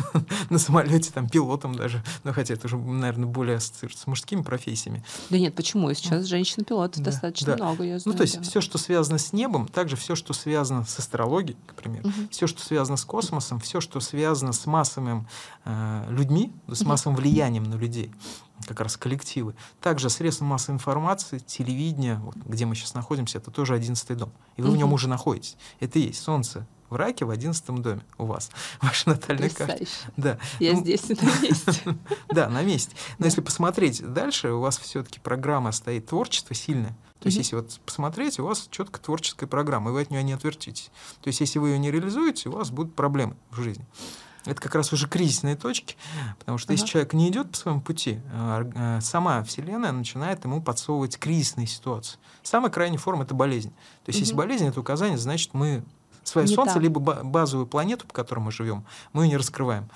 [0.49, 2.03] на самолете, там, пилотом даже.
[2.23, 5.03] Ну, хотя это уже, наверное, более ассоциируется с мужскими профессиями.
[5.29, 5.93] Да нет, почему?
[5.93, 7.65] Сейчас женщин-пилотов да, достаточно да.
[7.65, 8.13] много, я знаю.
[8.13, 8.43] Ну, то есть, да.
[8.43, 12.27] все, что связано с небом, также все, что связано с астрологией, к примеру, угу.
[12.31, 15.27] все, что связано с космосом, все, что связано с массовым
[15.65, 18.11] э, людьми, с массовым влиянием на людей
[18.65, 19.55] как раз коллективы.
[19.81, 24.31] Также средства массовой информации, телевидение, вот, где мы сейчас находимся, это тоже одиннадцатый дом.
[24.57, 24.75] И вы угу.
[24.75, 25.57] в нем уже находитесь.
[25.79, 28.49] Это и есть Солнце в раке в одиннадцатом доме у вас,
[28.81, 29.85] ваша натальная карта.
[30.17, 30.37] Да.
[30.59, 31.97] Я ну, здесь на месте.
[32.29, 32.95] Да, на месте.
[33.17, 36.97] Но если посмотреть дальше, у вас все-таки программа стоит творчество сильное.
[37.19, 40.31] То есть, если вот посмотреть, у вас четко творческая программа, и вы от нее не
[40.31, 40.89] отвертитесь.
[41.21, 43.85] То есть, если вы ее не реализуете, у вас будут проблемы в жизни
[44.45, 45.95] это как раз уже кризисные точки,
[46.39, 46.75] потому что uh-huh.
[46.75, 51.67] если человек не идет по своему пути, а, а, сама Вселенная начинает ему подсовывать кризисные
[51.67, 52.17] ситуации.
[52.43, 53.69] Самая крайняя форма это болезнь.
[54.05, 54.23] То есть, uh-huh.
[54.23, 55.83] если болезнь это указание, значит, мы
[56.23, 56.83] свое не Солнце, там.
[56.83, 59.89] либо базовую планету, по которой мы живем, мы ее не раскрываем.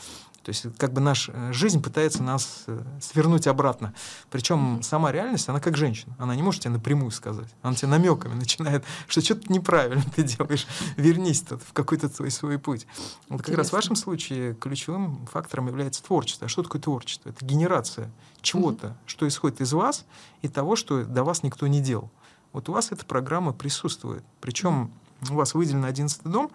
[0.44, 3.94] То есть как бы наша э, жизнь пытается нас э, свернуть обратно.
[4.30, 6.16] Причем сама реальность, она как женщина.
[6.20, 7.48] Она не может тебе напрямую сказать.
[7.62, 10.68] Она тебе намеками начинает, что что-то неправильно ты делаешь.
[10.98, 12.86] Вернись тут в какой-то твой свой путь.
[13.30, 16.46] Вот как раз в вашем случае ключевым фактором является творчество.
[16.46, 17.30] А что такое творчество?
[17.30, 19.06] Это генерация чего-то, mm-hmm.
[19.06, 20.06] что исходит из вас
[20.42, 22.12] и того, что до вас никто не делал.
[22.52, 24.24] Вот у вас эта программа присутствует.
[24.42, 24.92] Причем
[25.30, 26.52] у вас выделен 11 дом,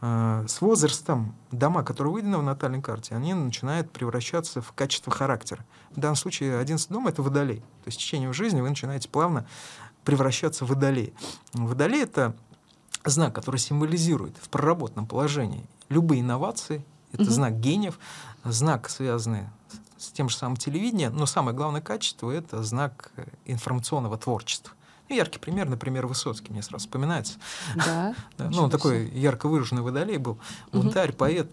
[0.00, 5.64] э, с возрастом дома, которые выделены в натальной карте, они начинают превращаться в качество характера.
[5.90, 7.60] В данном случае 11 дом— это водолей.
[7.60, 9.46] То есть в течение жизни вы начинаете плавно
[10.04, 11.14] превращаться в водолей.
[11.52, 12.36] Водолей— это
[13.04, 17.30] знак, который символизирует в проработанном положении любые инновации, это угу.
[17.30, 17.98] знак гениев,
[18.44, 19.44] знак, связанный
[19.98, 23.10] с тем же самым телевидением, но самое главное качество— это знак
[23.44, 24.72] информационного творчества.
[25.08, 27.34] Ну, яркий пример, например, Высоцкий мне сразу вспоминается.
[27.74, 28.14] Да.
[28.38, 30.38] да ну, он такой ярко выраженный водолей был,
[30.72, 31.50] бунтарь, поэт.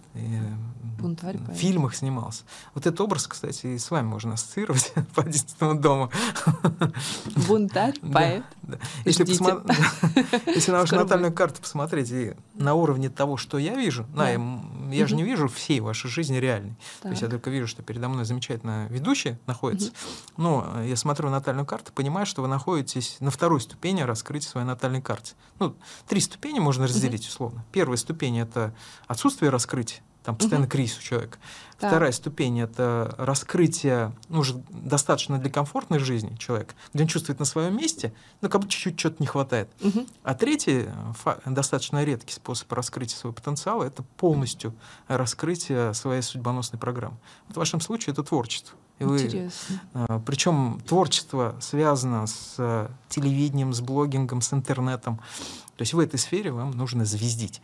[1.04, 2.44] Бунтарь, в фильмах снимался.
[2.74, 6.10] Вот этот образ, кстати, и с вами можно ассоциировать по одиннадцатому дому.
[7.48, 8.46] Бунтарь, поэт.
[8.62, 8.80] Да, да.
[9.04, 9.64] Если, посмо...
[10.46, 14.30] Если на вашу натальную карту посмотреть и на уровне того, что я вижу, да.
[14.30, 14.40] я,
[14.92, 16.76] я же не вижу всей вашей жизни реальной.
[17.02, 19.92] То есть я только вижу, что передо мной замечательно ведущая находится.
[20.38, 25.02] Но я смотрю натальную карту, понимаю, что вы находитесь на второй ступени раскрытия своей натальной
[25.02, 25.32] карты.
[25.60, 25.76] Ну,
[26.08, 27.66] три ступени можно разделить условно.
[27.74, 28.74] Первая ступень— это
[29.06, 30.72] отсутствие раскрытия там постоянно угу.
[30.72, 31.38] кризис у человека.
[31.82, 31.90] Да.
[31.90, 37.46] Вторая ступень это раскрытие, ну, уже достаточно для комфортной жизни человека, где он чувствует на
[37.46, 39.70] своем месте, но как будто чуть-чуть что-то не хватает.
[39.82, 40.08] Угу.
[40.24, 40.88] А третий,
[41.46, 44.74] достаточно редкий способ раскрытия своего потенциала, это полностью
[45.10, 47.18] раскрытие своей судьбоносной программы.
[47.48, 48.78] Вот в вашем случае это творчество.
[49.04, 49.52] И вы,
[49.94, 55.18] а, причем творчество связано с телевидением, с блогингом, с интернетом.
[55.76, 57.62] То есть в этой сфере вам нужно звездить.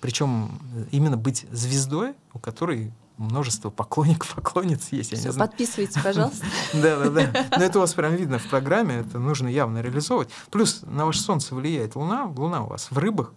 [0.00, 0.50] Причем
[0.90, 5.12] именно быть звездой, у которой множество поклонников, поклонниц есть.
[5.12, 5.48] Я Все, не знаю.
[5.48, 6.44] подписывайтесь, пожалуйста.
[6.74, 7.46] Да, да, да.
[7.56, 10.28] Но это у вас прям видно в программе, это нужно явно реализовывать.
[10.50, 13.32] Плюс на ваше солнце влияет Луна, Луна у вас в рыбах,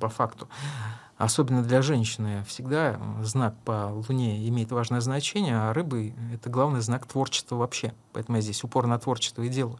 [0.00, 0.48] по факту
[1.16, 7.06] особенно для женщины, всегда знак по Луне имеет важное значение, а рыбы— это главный знак
[7.06, 7.92] творчества вообще.
[8.12, 9.78] Поэтому я здесь упор на творчество и делаю.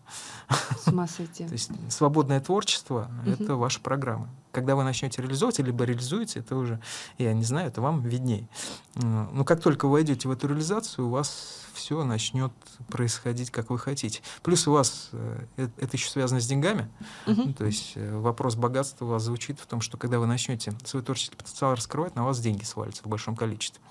[0.79, 1.45] С ума сойти.
[1.47, 4.29] То есть свободное творчество— это ваша программа.
[4.53, 6.81] Когда вы начнете реализовывать, либо реализуете, это уже,
[7.19, 8.49] я не знаю, это вам виднее.
[8.95, 12.53] Но как только вы войдете в эту реализацию, у вас все начнет
[12.89, 14.23] происходить, как вы хотите.
[14.43, 16.89] Плюс у вас э, это еще связано с деньгами.
[17.27, 17.55] Угу.
[17.55, 21.03] то есть э, вопрос богатства у вас звучит в том, что когда вы начнете свой
[21.03, 23.83] творческий потенциал раскрывать, на вас деньги свалятся в большом количестве.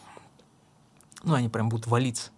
[1.24, 2.32] Ну, они прям будут валиться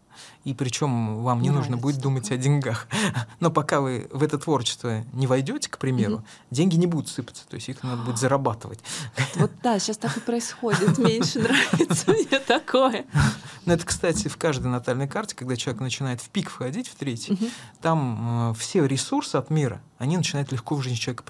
[0.44, 2.88] и причем вам не Нравится нужно будет думать о деньгах.
[3.40, 6.26] Но пока вы в это творчество не войдете, к примеру, угу.
[6.52, 8.80] деньги не будут сыпаться, то есть их надо будет зарабатывать.
[9.36, 10.98] Вот да, сейчас так и происходит.
[10.98, 13.06] Меньше нравится мне такое.
[13.66, 17.34] Но это, кстати, в каждой натальной карте, когда человек начинает в пик входить, в третий,
[17.34, 17.46] угу.
[17.82, 21.24] там э, все ресурсы от мира, они начинают легко в жизнь человека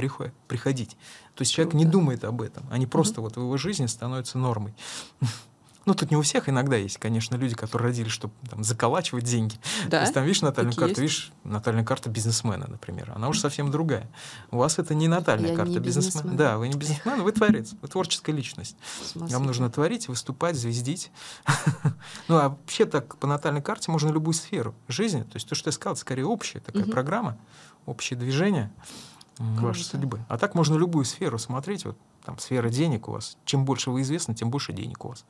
[0.47, 0.97] приходить.
[1.35, 1.85] То есть человек Круто.
[1.85, 3.29] не думает об этом, они просто угу.
[3.29, 4.73] вот в его жизни становятся нормой.
[5.85, 9.55] Ну, тут не у всех иногда есть, конечно, люди, которые родились, чтобы там, заколачивать деньги.
[9.85, 9.97] Да?
[9.97, 11.13] То есть там, видишь, натальную Такие карту, есть?
[11.13, 13.11] видишь, натальная карта бизнесмена, например.
[13.15, 14.09] Она уже совсем другая.
[14.51, 16.23] У вас это не натальная Я карта не бизнесмена.
[16.23, 16.37] бизнесмен.
[16.37, 18.75] Да, вы не бизнесмен, вы творец, вы творческая личность.
[19.13, 21.11] Вам нужно творить, выступать, звездить.
[22.27, 25.21] Ну, а вообще так по натальной карте можно любую сферу жизни.
[25.21, 27.37] То есть то, что я сказал, скорее общая такая программа,
[27.85, 28.71] общее движение
[29.37, 30.23] вашей судьбы.
[30.27, 31.85] А так можно любую сферу смотреть.
[31.85, 33.37] Вот там сфера денег у вас.
[33.45, 35.25] Чем больше вы известны, тем больше денег у вас.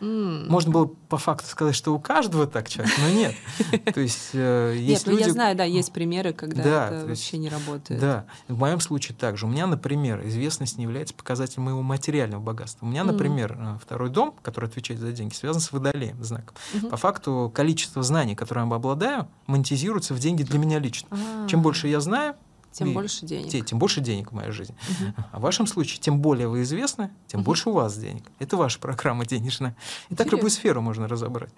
[0.00, 0.48] Mm.
[0.48, 3.34] Можно было по факту сказать, что у каждого так часто, но нет.
[3.94, 7.48] То есть э, есть Нет, ну я знаю, да, есть примеры, когда это вообще не
[7.48, 8.00] работает.
[8.00, 9.46] Да, в моем случае также.
[9.46, 12.86] У меня, например, известность не является показателем моего материального богатства.
[12.86, 16.56] У меня, например, э, второй дом, который отвечает за деньги, связан с водолеем знаком.
[16.90, 21.08] По факту количество знаний, которые я обладаю, монетизируется в деньги для меня лично.
[21.10, 21.46] А.
[21.46, 22.34] Чем больше я знаю,
[22.72, 23.50] тем и больше денег.
[23.50, 24.76] Тем, тем больше денег в моей жизни.
[24.88, 25.24] Угу.
[25.32, 27.46] А в вашем случае, тем более вы известны, тем угу.
[27.46, 28.24] больше у вас денег.
[28.38, 29.76] Это ваша программа денежная.
[30.08, 31.50] И так любую сферу можно разобрать.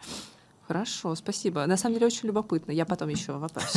[0.68, 1.66] Хорошо, спасибо.
[1.66, 2.72] На самом деле очень любопытно.
[2.72, 3.76] Я потом еще вопрос.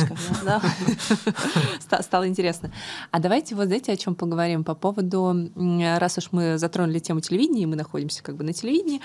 [2.00, 2.72] Стало интересно.
[3.10, 7.66] А давайте вот знаете, о чем поговорим по поводу, раз уж мы затронули тему телевидения,
[7.66, 9.02] мы находимся как бы на телевидении,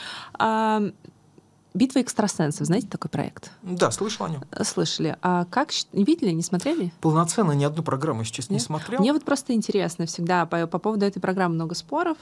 [1.74, 3.52] Битва экстрасенсов, знаете такой проект?
[3.62, 4.44] Да, слышал о нем.
[4.64, 5.18] Слышали.
[5.22, 6.92] А как видели, не смотрели?
[7.00, 9.00] Полноценно ни одну программу, сейчас не смотрел.
[9.00, 12.18] Мне вот просто интересно всегда по, по поводу этой программы много споров.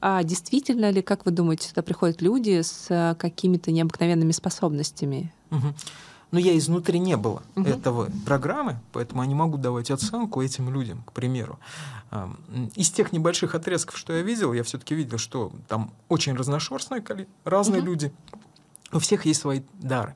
[0.00, 5.32] А действительно ли, как вы думаете, сюда приходят люди с э, какими-то необыкновенными способностями?
[5.50, 5.74] Угу.
[6.30, 7.68] Но я изнутри не было угу.
[7.68, 11.58] этого программы, поэтому я не могу давать оценку этим людям, к примеру.
[12.74, 17.02] Из тех небольших отрезков, что я видел, я все-таки видел, что там очень разношерстные,
[17.44, 17.90] разные угу.
[17.90, 18.12] люди
[18.92, 20.14] у всех есть свои дары.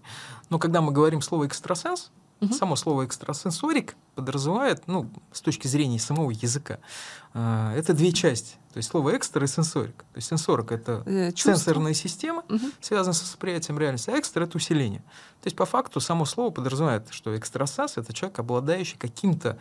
[0.50, 2.10] Но когда мы говорим слово экстрасенс,
[2.40, 2.52] угу.
[2.52, 6.78] само слово экстрасенсорик подразумевает, ну, с точки зрения самого языка,
[7.34, 8.56] э, это две части.
[8.72, 9.96] То есть слово экстра и сенсорик.
[9.96, 12.66] То есть сенсорик это э, сенсорная система, угу.
[12.80, 15.00] связанная с восприятием реальности, а экстра это усиление.
[15.40, 19.58] То есть по факту само слово подразумевает, что экстрасенс это человек, обладающий каким-то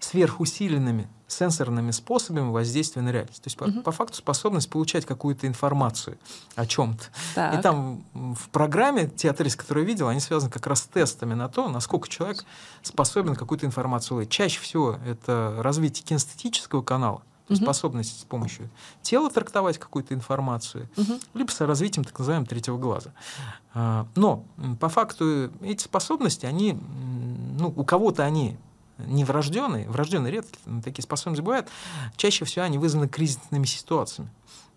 [0.00, 3.42] сверхусиленными сенсорными способами воздействия на реальность.
[3.42, 3.72] То есть, угу.
[3.72, 6.18] по, по факту, способность получать какую-то информацию
[6.54, 7.04] о чем-то.
[7.58, 11.34] И там в программе те отрезки, которые я видел, они связаны как раз с тестами
[11.34, 12.44] на то, насколько человек
[12.82, 14.30] способен какую-то информацию уловить.
[14.30, 17.56] Чаще всего это развитие кинестетического канала, угу.
[17.56, 18.70] способность с помощью
[19.02, 21.18] тела трактовать какую-то информацию, угу.
[21.34, 23.10] либо с развитием так называемого третьего глаза.
[23.74, 24.44] А, но
[24.78, 26.78] по факту эти способности, они,
[27.58, 28.56] ну, у кого-то они
[28.98, 31.68] не врожденные, врожденные редко такие способности бывают,
[32.16, 34.30] чаще всего они вызваны кризисными ситуациями.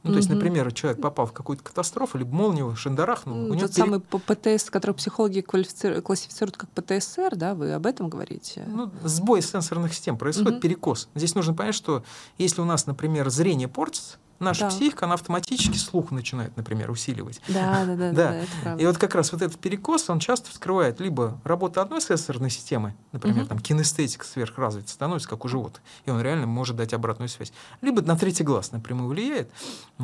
[0.04, 3.36] Ну, то есть, например, человек попал в какую-то катастрофу, либо молнию, шандарахнул.
[3.36, 3.86] Ну, у него Тот пере...
[3.86, 8.64] самый ПТС, который психологи классифицируют как ПТСР, да, вы об этом говорите?
[8.68, 10.62] Ну, сбой сенсорных систем, происходит угу.
[10.62, 11.10] перекос.
[11.16, 12.04] Здесь нужно понять, что
[12.38, 14.70] если у нас, например, зрение портится, наша да.
[14.70, 17.42] психика, она автоматически слух начинает, например, усиливать.
[17.48, 18.12] Да, да, да.
[18.12, 18.46] да.
[18.64, 22.50] да И вот как раз вот этот перекос, он часто вскрывает либо работу одной сенсорной
[22.50, 23.50] системы, например, угу.
[23.50, 27.52] там кинестетика сверхразвита становится, как у животных, и он реально может дать обратную связь.
[27.82, 29.52] Либо на третий глаз напрямую влияет.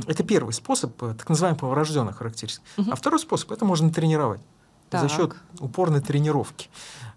[0.08, 2.62] Это первый способ, э, так называемый врожденной характеристик.
[2.78, 2.92] Угу.
[2.92, 4.42] А второй способ, это можно тренировать.
[4.90, 5.02] Так.
[5.02, 6.70] за счет упорной тренировки.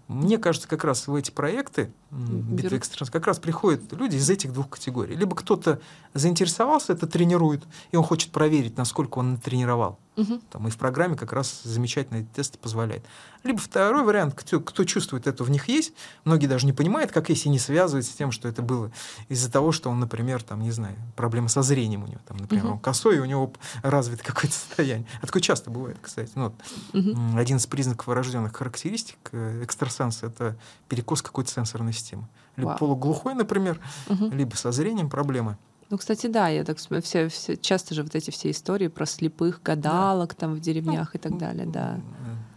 [0.07, 4.53] Мне кажется, как раз в эти проекты битвы экстрасенсов как раз приходят люди из этих
[4.53, 5.15] двух категорий.
[5.15, 5.79] Либо кто-то
[6.15, 9.99] заинтересовался, это тренирует, и он хочет проверить, насколько он натренировал.
[10.19, 10.41] Угу.
[10.49, 13.03] Там, и в программе как раз замечательные тесты позволяет.
[13.43, 15.93] Либо второй вариант, кто, кто чувствует это, в них есть.
[16.25, 18.91] Многие даже не понимают, как если не связывать с тем, что это было
[19.29, 22.19] из-за того, что он, например, там, не знаю, проблема со зрением у него.
[22.27, 22.73] Там, например, угу.
[22.73, 25.07] он косой, и у него развит какое-то состояние.
[25.21, 26.31] А такое часто бывает, кстати.
[26.35, 26.53] Ну, вот,
[26.93, 27.37] угу.
[27.37, 32.27] Один из признаков врожденных характеристик э, экстрасенса— это перекос какой-то сенсорной системы.
[32.57, 32.77] Либо Вау.
[32.77, 34.29] полуглухой, например, угу.
[34.31, 35.57] либо со зрением проблемы.
[35.89, 39.61] Ну, кстати, да, я так все, все часто же вот эти все истории про слепых
[39.63, 40.35] гадалок да.
[40.35, 41.99] там в деревнях ну, и так далее, да.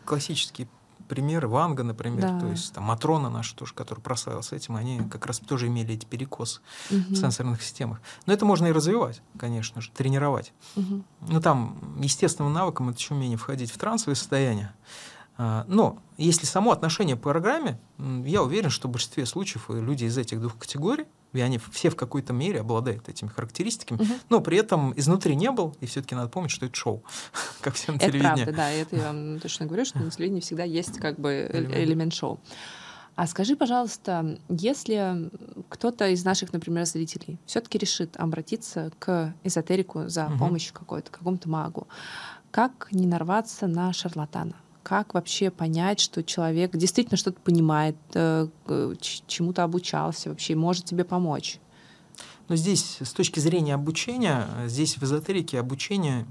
[0.05, 0.69] Классический
[1.09, 2.41] пример Ванга, например, да.
[2.41, 6.07] то есть там Матрона наша тоже, которая прославилась этим, они как раз тоже имели эти
[6.07, 7.01] перекосы угу.
[7.11, 8.01] в сенсорных системах.
[8.25, 10.55] Но это можно и развивать, конечно же, тренировать.
[10.77, 11.03] Угу.
[11.29, 14.73] Ну там естественным навыком это еще умение входить в трансовое состояние.
[15.37, 20.17] А, но если само отношение к программе, я уверен, что в большинстве случаев люди из
[20.17, 24.13] этих двух категорий и они все в какой-то мере обладают этими характеристиками, угу.
[24.29, 27.05] но при этом изнутри не был, и все-таки надо помнить, что это шоу,
[27.61, 28.43] как всем телевидении.
[28.43, 31.49] Это правда, да, это я вам точно говорю, что на телевидении всегда есть как бы
[31.53, 32.41] элемент шоу.
[33.15, 35.31] А скажи, пожалуйста, если
[35.69, 40.39] кто-то из наших, например, зрителей все-таки решит обратиться к эзотерику за угу.
[40.39, 41.89] помощью какой-то, какому-то магу,
[42.51, 44.55] как не нарваться на шарлатана?
[44.83, 48.49] Как вообще понять, что человек действительно что-то понимает, э,
[49.27, 51.59] чему-то обучался вообще, может тебе помочь?
[52.49, 56.27] Но здесь, с точки зрения обучения, здесь в эзотерике обучение,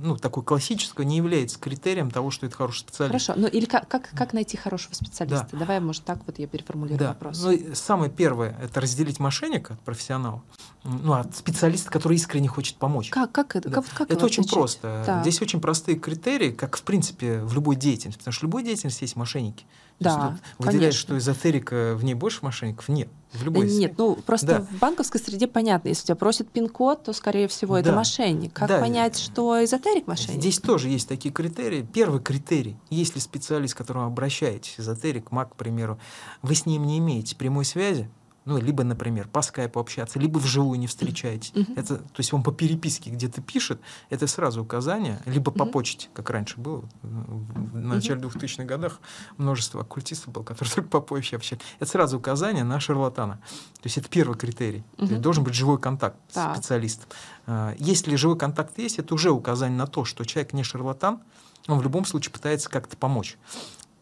[0.00, 3.26] ну, такое классическое, не является критерием того, что это хороший специалист.
[3.26, 5.48] Хорошо, ну или как, как, как найти хорошего специалиста?
[5.52, 5.58] Да.
[5.58, 7.08] Давай, может, так вот я переформулирую да.
[7.08, 7.42] вопрос.
[7.42, 10.42] Ну, самое первое— это разделить мошенника от профессионала,
[10.84, 13.10] ну, от специалиста, который искренне хочет помочь.
[13.10, 13.68] Как, как это?
[13.68, 13.76] Да.
[13.76, 14.54] Как, как это очень отличить?
[14.54, 15.02] просто.
[15.06, 15.22] Да.
[15.22, 19.04] Здесь очень простые критерии, как, в принципе, в любой деятельности, потому что в любой деятельности
[19.04, 19.64] есть мошенники.
[19.98, 22.88] Да, выделяешь, что эзотерика в ней больше мошенников?
[22.88, 23.08] Нет.
[23.32, 24.60] В любой Нет, ну просто да.
[24.60, 27.80] в банковской среде понятно, если тебя просят пин-код, то, скорее всего, да.
[27.80, 28.52] это мошенник.
[28.52, 28.80] Как да.
[28.80, 30.40] понять, что эзотерик мошенник?
[30.40, 31.86] Здесь тоже есть такие критерии.
[31.92, 35.98] Первый критерий, если специалист, к которому обращаетесь, эзотерик, маг, к примеру,
[36.42, 38.08] вы с ним не имеете прямой связи,
[38.46, 41.50] ну, либо, например, по скайпу общаться, либо вживую не встречаетесь.
[41.50, 41.72] Mm-hmm.
[41.76, 45.70] Это, то есть он по переписке где-то пишет, это сразу указание, либо по mm-hmm.
[45.72, 46.84] почте, как раньше было.
[47.02, 48.40] В начале mm-hmm.
[48.40, 49.00] 2000-х годах
[49.36, 51.60] множество оккультистов было, которые только по почте общались.
[51.80, 53.34] Это сразу указание на шарлатана.
[53.74, 54.84] То есть это первый критерий.
[54.96, 55.18] Mm-hmm.
[55.18, 57.08] должен быть живой контакт с специалистом.
[57.46, 61.20] А, если живой контакт есть, это уже указание на то, что человек не шарлатан,
[61.66, 63.38] он в любом случае пытается как-то помочь.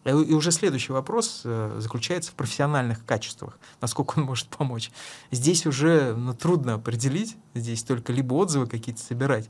[0.04, 4.90] И уже следующий вопрос э, заключается в профессиональных качествах, насколько он может помочь.
[5.30, 9.48] Здесь уже ну, трудно определить, здесь только либо отзывы какие-то собирать,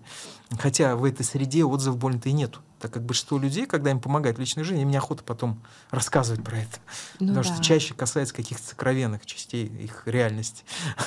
[0.57, 4.37] хотя в этой среде отзывов больно-то и нету, так как большинство людей, когда им помогает
[4.37, 6.79] в личной жизни, им неохота потом рассказывать про это,
[7.19, 7.55] ну потому да.
[7.55, 10.65] что чаще касается каких-то сокровенных частей их реальности.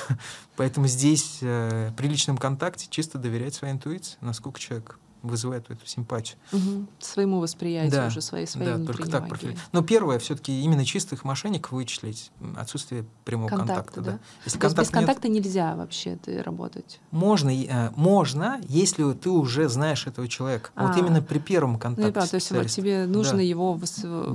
[0.56, 6.38] Поэтому здесь э, при личном контакте чисто доверять своей интуиции, насколько человек вызывает эту симпатию.
[6.52, 6.86] Угу.
[6.98, 9.30] Своему восприятию да, уже, своей, своей Да, только так.
[9.30, 9.56] Магии.
[9.72, 13.74] Но первое, все-таки именно чистых мошенников вычислить, отсутствие прямого контакта.
[13.74, 14.12] контакта да?
[14.12, 14.18] Да.
[14.44, 17.00] Если То контакт без контакта нет, нельзя вообще ты работать?
[17.10, 20.70] Можно, э, можно, если ты уже знаешь этого человека.
[20.74, 22.06] А, вот именно при первом контакте.
[22.08, 23.42] Ну, да, то есть вот тебе нужно да.
[23.42, 23.78] его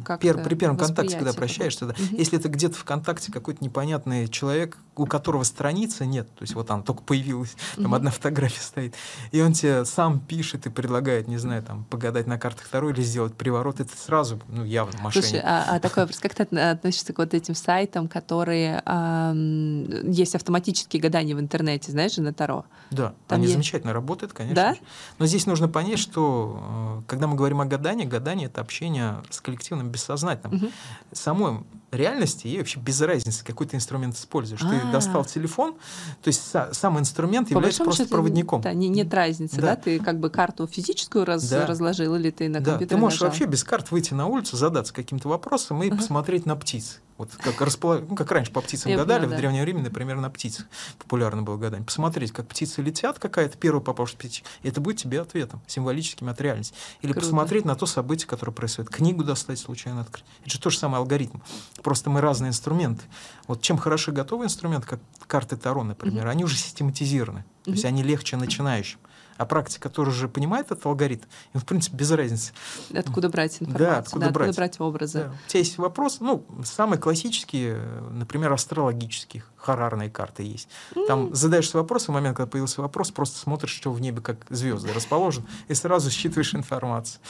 [0.05, 1.93] как Пер, При первом контакте, когда прощаешься, да.
[1.93, 2.17] Угу.
[2.17, 6.69] Если это где-то в контакте какой-то непонятный человек, у которого страницы нет, то есть вот
[6.69, 7.95] она только появилась, там угу.
[7.95, 8.95] одна фотография стоит,
[9.31, 13.01] и он тебе сам пишет и предлагает, не знаю, там, погадать на картах второй или
[13.01, 15.25] сделать приворот, это сразу, ну, явно мошенник.
[15.25, 20.36] Слушай, а, а такой вопрос, как ты относишься к вот этим сайтам, которые а, есть
[20.36, 22.65] автоматические гадания в интернете, знаешь же, на Таро?
[22.91, 23.53] Да, Там они есть...
[23.53, 24.55] замечательно работают, конечно.
[24.55, 24.75] Да?
[25.19, 29.39] Но здесь нужно понять, что э, когда мы говорим о гадании, гадание— это общение с
[29.39, 30.57] коллективным бессознательным.
[30.57, 30.71] Угу.
[31.13, 31.59] Самой
[31.93, 34.61] реальности ей вообще без разницы, какой ты инструмент используешь.
[34.61, 34.71] А-а-а.
[34.71, 34.91] Ты а.
[34.91, 35.75] достал телефон,
[36.21, 38.61] то есть сам инструмент является просто проводником.
[38.61, 39.75] Да, не, нет разницы, да?
[39.75, 41.66] Ты как бы карту физическую раз, да.
[41.66, 42.72] разложил или ты на да.
[42.72, 43.30] компьютере Ты можешь нажал?
[43.30, 45.97] вообще без карт выйти на улицу, задаться каким-то вопросом и uh-huh.
[45.97, 46.99] посмотреть на птиц.
[47.18, 48.03] Вот как, располаг...
[48.09, 50.66] ну, как раньше по птицам Я гадали, поняла, в Древнем Риме, например, на птицах
[50.97, 51.86] популярно было гадание.
[51.86, 56.41] Посмотреть, как птицы летят, какая-то первая попавшая птичка, и это будет тебе ответом, символическим от
[56.41, 56.74] реальности.
[57.01, 57.28] Или Круто.
[57.28, 58.89] посмотреть на то событие, которое происходит.
[58.89, 60.26] Книгу достать случайно открыть.
[60.41, 61.39] Это же тот же самый алгоритм.
[61.84, 63.03] Просто мы разные инструменты.
[63.47, 66.32] Вот чем хорошо готовый инструмент, как карты Таро, например, mm-hmm.
[66.32, 67.39] они уже систематизированы.
[67.39, 67.64] Mm-hmm.
[67.66, 68.99] То есть они легче начинающим
[69.38, 72.53] а практика тоже же понимает этот алгоритм, им, в принципе, без разницы.
[72.93, 74.49] Откуда брать информацию, да, откуда, да, брать.
[74.49, 75.19] откуда брать образы.
[75.19, 75.34] Да.
[75.45, 77.77] У тебя есть вопрос, ну, самые классические,
[78.11, 80.67] например, астрологические, харарные карты есть.
[81.07, 81.36] Там mm.
[81.36, 85.45] задаешься вопрос, в момент, когда появился вопрос, просто смотришь, что в небе как звезды расположены,
[85.67, 87.21] и сразу считываешь информацию.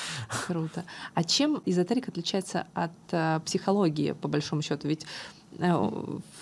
[0.47, 0.83] Круто.
[1.13, 4.87] А чем эзотерика отличается от э, психологии, по большому счету?
[4.87, 5.05] Ведь
[5.59, 5.71] э,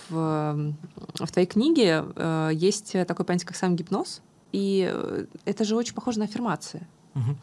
[0.09, 0.73] в,
[1.15, 4.21] в твоей книге э, есть такой понятие, как сам гипноз.
[4.51, 6.87] И э, это же очень похоже на аффирмации.
[7.15, 7.35] Угу.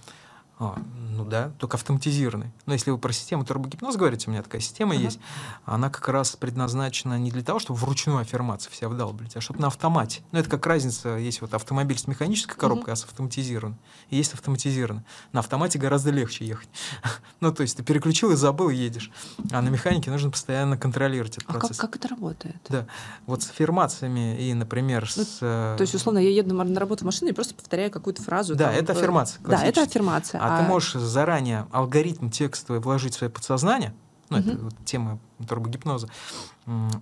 [0.61, 0.76] А,
[1.18, 2.50] ну да, только автоматизированный.
[2.66, 5.02] Но если вы про систему турбогипноз говорите, у меня такая система uh-huh.
[5.02, 5.20] есть,
[5.64, 9.68] она как раз предназначена не для того, чтобы вручную аффирмации все вдалбливать, а чтобы на
[9.68, 10.22] автомате.
[10.32, 12.94] Ну это как разница, есть вот автомобиль с механической коробкой, uh-huh.
[12.94, 13.78] а с автоматизированной.
[14.11, 15.04] И есть автоматизированный.
[15.32, 16.68] На автомате гораздо легче ехать.
[17.40, 19.12] ну то есть ты переключил и забыл, и едешь.
[19.52, 21.76] А на механике нужно постоянно контролировать этот а процесс.
[21.78, 22.56] Как, как это работает?
[22.68, 22.86] Да.
[23.26, 25.38] Вот с аффирмациями и, например, ну, с...
[25.38, 28.56] То есть, условно, я еду на работу в машине и просто повторяю какую-то фразу.
[28.56, 29.40] Да, там, это аффирмация.
[29.44, 30.40] Да, это аффирмация.
[30.49, 33.94] А, а ты можешь заранее алгоритм текстовый вложить в свое подсознание,
[34.30, 34.51] ну, угу.
[34.51, 36.09] это вот тема турбогипноза,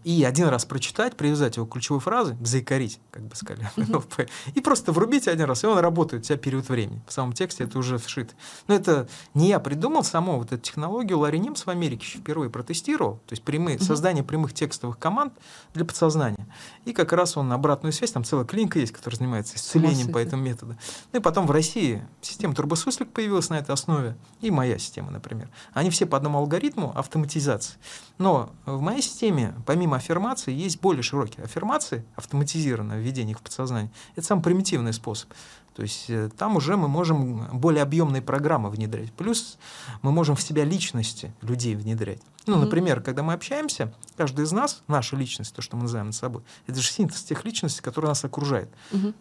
[0.05, 3.69] и один раз прочитать, привязать его к ключевой фразы, заикарить, как бы сказали,
[4.55, 7.03] и просто врубить один раз, и он работает у тебя период времени.
[7.07, 8.35] В самом тексте это уже вшито.
[8.69, 12.51] Но это не я придумал саму вот эту технологию, Ларри Нимс в Америке еще впервые
[12.51, 15.33] протестировал, то есть прямые, создание прямых текстовых команд
[15.75, 16.47] для подсознания.
[16.85, 20.43] И как раз он обратную связь, там целая клиника есть, которая занимается исцелением по этому
[20.43, 20.77] методу.
[21.13, 25.49] Ну и потом в России система турбосуслик появилась на этой основе, и моя система, например.
[25.73, 27.75] Они все по одному алгоритму автоматизации.
[28.19, 33.91] Но в моей системе, помимо аффирмации, есть более широкие аффирмации, автоматизированное введение их в подсознание.
[34.15, 35.31] Это самый примитивный способ.
[35.77, 39.13] То есть э, там уже мы можем более объемные программы внедрять.
[39.13, 39.59] Плюс
[40.01, 42.23] мы можем в себя личности людей внедрять.
[42.47, 46.15] Ну, например, когда мы общаемся, каждый из нас, наша личность, то, что мы называем над
[46.15, 48.71] собой, это же синтез тех личностей, которые нас окружают.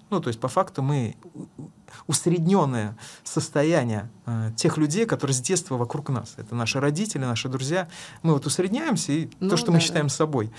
[0.10, 1.16] Ну, то есть, по факту, мы
[2.08, 6.34] усредненное состояние э, тех людей, которые с детства вокруг нас.
[6.36, 7.88] Это наши родители, наши друзья.
[8.22, 10.14] Мы вот усредняемся, и ну, то, что да, мы считаем да.
[10.14, 10.52] собой.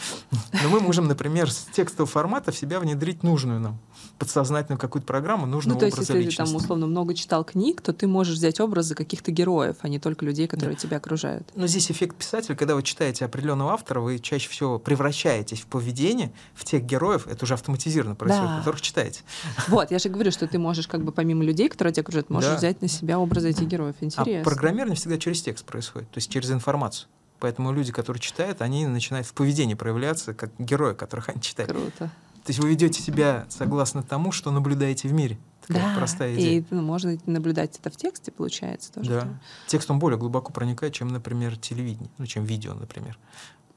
[0.62, 3.78] Но мы можем, например, с текстового формата в себя внедрить нужную нам
[4.18, 6.42] подсознательную какую-то программу, нужного ну, то есть, если личности.
[6.42, 9.98] ты там условно много читал книг, то ты можешь взять образы каких-то героев, а не
[9.98, 10.80] только людей, которые да.
[10.80, 11.50] тебя окружают.
[11.54, 16.32] Но здесь эффект писателя, когда вы читаете определенного автора, вы чаще всего превращаетесь в поведение
[16.54, 18.58] в тех героев, это уже автоматизированно происходит, да.
[18.58, 19.20] которых читаете.
[19.68, 22.50] Вот, я же говорю, что ты можешь как бы помимо людей, которые тебя окружают, можешь
[22.50, 22.56] да.
[22.56, 23.96] взять на себя образы этих героев.
[24.00, 24.40] А Интересно.
[24.40, 27.08] А программирование всегда через текст происходит, то есть через информацию.
[27.38, 31.70] Поэтому люди, которые читают, они начинают в поведении проявляться как герои, которых они читают.
[31.70, 32.10] Круто.
[32.46, 35.36] То есть вы ведете себя согласно тому, что наблюдаете в мире.
[35.66, 36.60] Такая да, простая идея.
[36.60, 39.10] И ну, можно наблюдать это в тексте, получается тоже.
[39.10, 39.28] Да.
[39.66, 43.18] Текст он более глубоко проникает, чем, например, телевидение, ну, чем видео, например.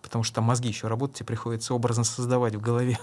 [0.03, 2.99] Потому что там мозги еще работать, и приходится образно создавать в голове.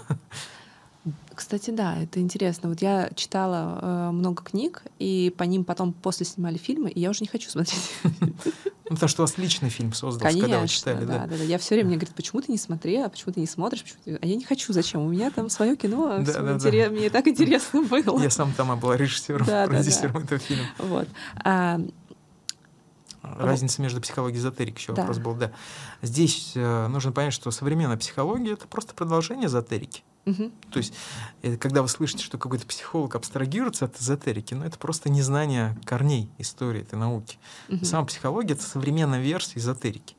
[1.33, 2.69] Кстати, да, это интересно.
[2.69, 7.09] Вот я читала э, много книг, и по ним потом после снимали фильмы, и я
[7.09, 7.91] уже не хочу смотреть.
[8.89, 11.19] Ну, потому что у вас личный фильм создался, Конечно, когда вы читали, да.
[11.19, 11.43] Да, да, да.
[11.43, 13.83] Я все время мне говорят, почему ты не смотрел, а почему ты не смотришь?
[13.83, 15.01] Почему А я не хочу, зачем?
[15.01, 16.87] У меня там свое кино, да, да, интерес...
[16.87, 16.95] да.
[16.95, 18.21] мне так интересно было.
[18.21, 20.25] Я сам там был режиссером, да, продюсером да, да.
[20.25, 20.65] этого фильма.
[20.77, 21.07] Вот.
[21.43, 21.81] А,
[23.21, 25.01] Разница между психологией и эзотерикой еще да.
[25.01, 25.51] вопрос был, да.
[26.01, 30.03] Здесь э, нужно понять, что современная психология это просто продолжение эзотерики.
[30.27, 30.51] Угу.
[30.71, 30.93] То есть,
[31.41, 36.29] э, когда вы слышите, что какой-то психолог абстрагируется от эзотерики, ну, это просто незнание корней
[36.37, 37.37] истории этой науки.
[37.69, 37.85] Угу.
[37.85, 40.15] Сама психология— это современная версия эзотерики.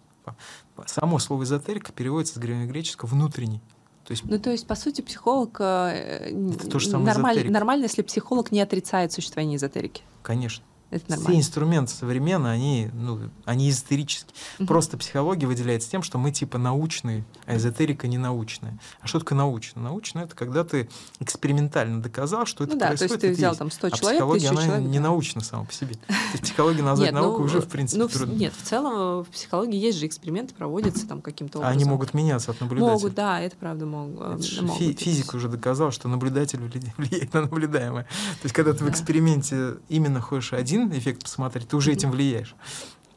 [0.87, 3.61] Само слово эзотерика переводится с древнегреческого «внутренний».
[4.05, 7.83] То есть, ну, то есть, по сути, психолог э, это то же самое нормаль, нормально,
[7.85, 10.03] если психолог не отрицает существование эзотерики.
[10.23, 10.65] Конечно.
[10.91, 11.31] Это нормально.
[11.31, 14.35] Все инструменты современные, они, ну, они эзотерические.
[14.59, 14.67] Угу.
[14.67, 18.79] Просто психология выделяется тем, что мы типа научные, а эзотерика не научная.
[19.01, 19.83] А что такое научно?
[19.83, 20.89] Научно— это когда ты
[21.21, 23.21] экспериментально доказал, что это ну, да, происходит.
[23.21, 25.05] То есть ты взял там 100 а человек, психология, она человек, не да.
[25.05, 25.95] научна сама по себе.
[26.07, 28.33] То есть психология назвать наукой ну, уже, в принципе, ну, трудно.
[28.33, 31.77] Нет, в целом в психологии есть же эксперименты, проводятся там каким-то образом.
[31.77, 32.93] Они могут меняться от наблюдателя.
[32.95, 34.43] Могут, да, это правда могут.
[34.43, 38.05] Это могут физика уже доказала, что наблюдатель влияет на наблюдаемое.
[38.05, 42.55] То есть когда ты в эксперименте именно хочешь один эффект посмотреть, ты уже этим влияешь.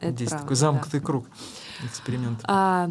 [0.00, 1.06] Это Здесь правда, такой замкнутый да.
[1.06, 1.26] круг
[1.84, 2.40] эксперимент.
[2.44, 2.90] А,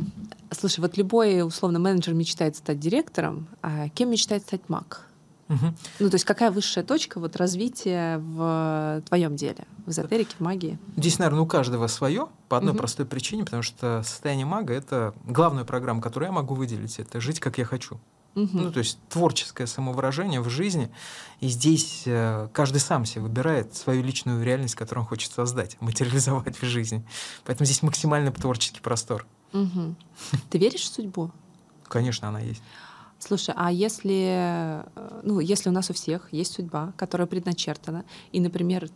[0.52, 5.08] слушай, вот любой условно менеджер мечтает стать директором, а кем мечтает стать маг?
[5.50, 5.66] Угу.
[6.00, 10.80] Ну, то есть какая высшая точка вот развития в твоем деле, в эзотерике, в магии?
[10.96, 12.80] Здесь, наверное, у каждого свое, по одной угу.
[12.80, 17.42] простой причине, потому что состояние мага— это главная программа, которую я могу выделить, это жить,
[17.42, 18.00] как я хочу.
[18.36, 18.50] Угу.
[18.54, 20.90] Ну, то есть творческое самовыражение в жизни.
[21.42, 26.62] И здесь э, каждый сам себе выбирает свою личную реальность, которую он хочет создать, материализовать
[26.62, 27.06] в жизни.
[27.46, 29.26] Поэтому здесь максимально творческий простор.
[29.54, 29.96] Угу.
[30.50, 31.32] Ты веришь в судьбу?
[31.84, 32.62] Конечно, она есть.
[33.20, 38.40] Слушай, а если, э, ну, если у нас у всех есть судьба, которая предначертана, и,
[38.40, 38.90] например,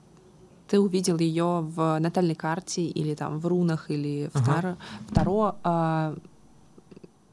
[0.68, 4.78] ты увидел ее в натальной карте или там в рунах или в таро,
[5.10, 6.16] в таро а,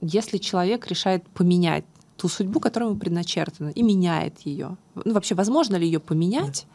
[0.03, 1.85] если человек решает поменять
[2.23, 4.77] ту судьбу, которая ему предначертана, и меняет ее.
[4.95, 6.69] Ну, вообще, возможно ли ее поменять?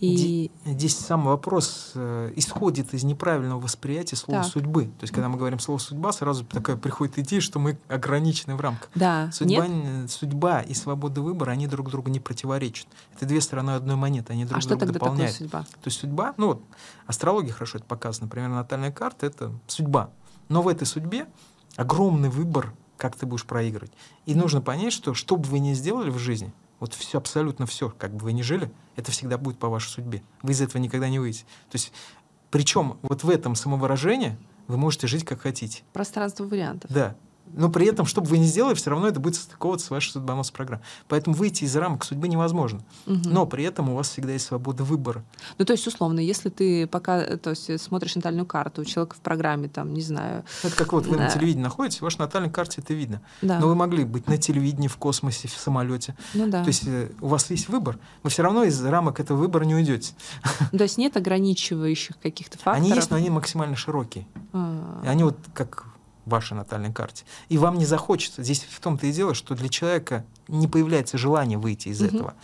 [0.00, 0.50] И...
[0.64, 4.50] Здесь сам вопрос э, исходит из неправильного восприятия слова так.
[4.50, 4.86] судьбы.
[4.86, 8.60] То есть, когда мы говорим слово судьба, сразу такая приходит идея, что мы ограничены в
[8.60, 8.90] рамках.
[8.96, 9.30] Да.
[9.30, 10.10] Судьба, Нет?
[10.10, 12.88] судьба и свобода выбора, они друг другу не противоречат.
[13.14, 15.34] Это две стороны одной монеты, они друг а друга что тогда дополняют.
[15.34, 15.60] Такое судьба?
[15.60, 16.62] То есть судьба, ну вот,
[17.06, 18.26] астрология хорошо это показано.
[18.26, 20.10] Например, натальная карта— это судьба.
[20.48, 21.28] Но в этой судьбе
[21.76, 23.92] огромный выбор как ты будешь проигрывать.
[24.26, 27.92] И нужно понять, что что бы вы ни сделали в жизни, вот все, абсолютно все,
[27.98, 30.22] как бы вы ни жили, это всегда будет по вашей судьбе.
[30.42, 31.44] Вы из этого никогда не выйдете.
[31.70, 31.92] То есть,
[32.50, 34.36] причем вот в этом самовыражении
[34.68, 35.82] вы можете жить как хотите.
[35.92, 36.90] Пространство вариантов.
[36.92, 37.16] Да
[37.54, 40.12] но при этом, что бы вы ни сделали, все равно это будет состыковываться с вашей
[40.12, 40.84] судьбоносной программой.
[41.08, 42.80] Поэтому выйти из рамок судьбы невозможно.
[43.06, 43.20] Угу.
[43.24, 45.24] Но при этом у вас всегда есть свобода выбора.
[45.58, 49.20] Ну, то есть, условно, если ты пока то есть, смотришь натальную карту, у человека в
[49.20, 50.44] программе, там, не знаю...
[50.62, 51.24] Это как вот вы да.
[51.24, 53.20] на телевидении находитесь, в вашей натальной карте это видно.
[53.42, 53.58] Да.
[53.58, 56.16] Но вы могли быть на телевидении, в космосе, в самолете.
[56.34, 56.62] Ну, да.
[56.62, 59.74] То есть э, у вас есть выбор, вы все равно из рамок этого выбора не
[59.74, 60.14] уйдете.
[60.70, 62.78] То есть нет ограничивающих каких-то факторов?
[62.78, 64.26] Они есть, но они максимально широкие.
[64.52, 65.08] А-а-а.
[65.08, 65.89] Они вот как
[66.30, 67.24] вашей натальной карте.
[67.48, 68.42] И вам не захочется.
[68.42, 72.16] Здесь в том-то и дело, что для человека не появляется желание выйти из угу.
[72.16, 72.34] этого.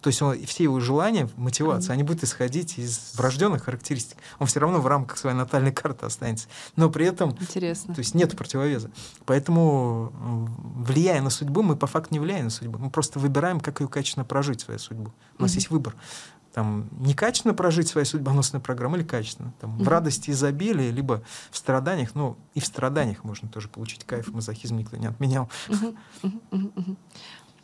[0.00, 1.94] То есть он, все его желания, мотивация, mm-hmm.
[1.94, 4.16] они будут исходить из врожденных характеристик.
[4.38, 6.46] Он все равно в рамках своей натальной карты останется.
[6.76, 7.30] Но при этом...
[7.30, 7.94] Интересно.
[7.94, 8.92] То есть нет противовеса.
[9.26, 10.12] Поэтому,
[10.76, 12.78] влияя на судьбу, мы по факту не влияем на судьбу.
[12.78, 15.12] Мы просто выбираем, как ее качественно прожить, свою судьбу.
[15.36, 15.54] У нас mm-hmm.
[15.56, 15.96] есть выбор
[16.58, 19.52] там, некачественно прожить свою судьбоносную программу или качественно.
[19.60, 19.84] Там, mm-hmm.
[19.84, 22.16] В радости изобилия, либо в страданиях.
[22.16, 24.26] Ну, и в страданиях можно тоже получить кайф.
[24.32, 25.48] Мазохизм никто не отменял.
[25.68, 25.96] Mm-hmm.
[26.50, 26.96] Mm-hmm.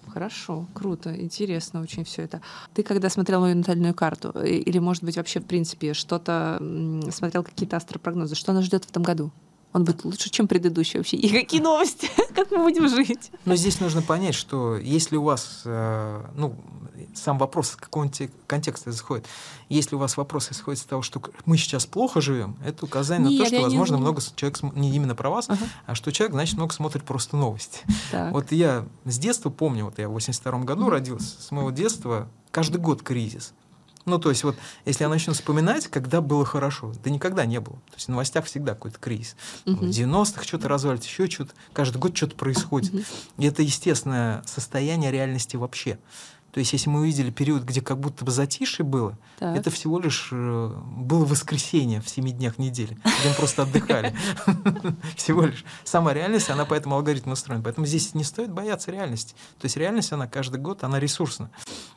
[0.07, 2.41] Хорошо, круто, интересно очень все это.
[2.73, 6.59] Ты когда смотрел мою натальную карту, или, может быть, вообще, в принципе, что-то
[7.11, 9.33] смотрел какие-то астропрогнозы, что нас ждет в этом году?
[9.75, 11.17] Он будет лучше, чем предыдущий вообще.
[11.17, 12.09] И какие новости?
[12.35, 13.33] как мы будем жить?
[13.45, 16.55] Но здесь нужно понять, что если у вас, э, ну,
[17.13, 18.09] сам вопрос с какого
[18.47, 19.27] контекста исходит.
[19.69, 23.39] Если у вас вопрос исходит из того, что мы сейчас плохо живем, это указание Нет,
[23.39, 24.01] на то, что, возможно, не...
[24.01, 25.67] много человек, не именно про вас, ага.
[25.87, 27.81] а что человек, значит, много смотрит просто новости.
[28.13, 28.33] Так.
[28.33, 30.91] Вот я с детства помню, вот я в 82 году mm.
[30.91, 33.53] родился, с моего детства каждый год кризис.
[34.07, 37.77] Ну, то есть вот, если я начну вспоминать, когда было хорошо, да никогда не было.
[37.77, 39.37] То есть в новостях всегда какой-то кризис.
[39.65, 39.77] Uh-huh.
[39.77, 41.53] В 90-х что-то развалится, еще что-то.
[41.73, 42.93] Каждый год что-то происходит.
[42.93, 43.07] Uh-huh.
[43.39, 45.99] И это естественное состояние реальности вообще.
[46.55, 49.57] То есть, если мы увидели период, где как будто бы затишье было, так.
[49.57, 54.15] это всего лишь э, было воскресенье в семи днях недели, где мы просто отдыхали.
[55.17, 55.65] Всего лишь.
[55.83, 57.65] Сама реальность, она по этому алгоритму устроена.
[57.65, 59.35] Поэтому здесь не стоит бояться реальности.
[59.59, 61.51] То есть реальность, она каждый год, она ресурсна.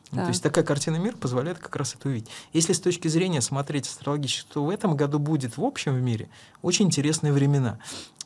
[0.10, 2.32] То есть такая картина мира позволяет как раз это увидеть.
[2.52, 6.30] Если с точки зрения смотреть астрологически, то в этом году будет в общем в мире
[6.64, 7.78] очень интересные времена.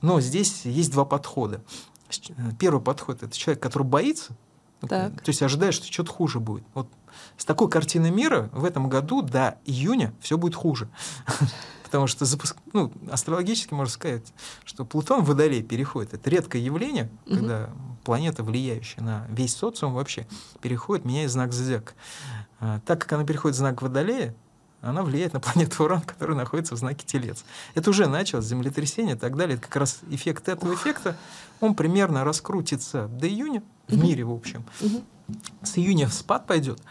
[0.02, 1.62] Но здесь есть два подхода.
[2.58, 4.34] Первый подход– это человек, который боится,
[4.88, 5.22] так.
[5.22, 6.64] То есть ожидает, что что-то хуже будет.
[6.74, 6.88] Вот
[7.38, 10.90] с такой картины мира в этом году до июня все будет хуже.
[11.84, 12.56] Потому что запуск...
[12.72, 16.14] ну, астрологически можно сказать, что Плутон в Водолей переходит.
[16.14, 17.36] Это редкое явление, угу.
[17.36, 17.70] когда
[18.06, 20.26] планета, влияющая на весь социум вообще,
[20.62, 21.94] переходит, меняет знак зодиака.
[22.62, 24.34] А, так как она переходит в знак Водолея,
[24.82, 27.44] она влияет на планету Уран, которая находится в знаке Телец.
[27.76, 29.56] Это уже началось, землетрясение и так далее.
[29.56, 31.16] Это как раз эффект этого эффекта.
[31.60, 33.62] Он примерно раскрутится до июня,
[33.92, 34.64] в мире в общем.
[35.64, 36.82] С июня в спад пойдет.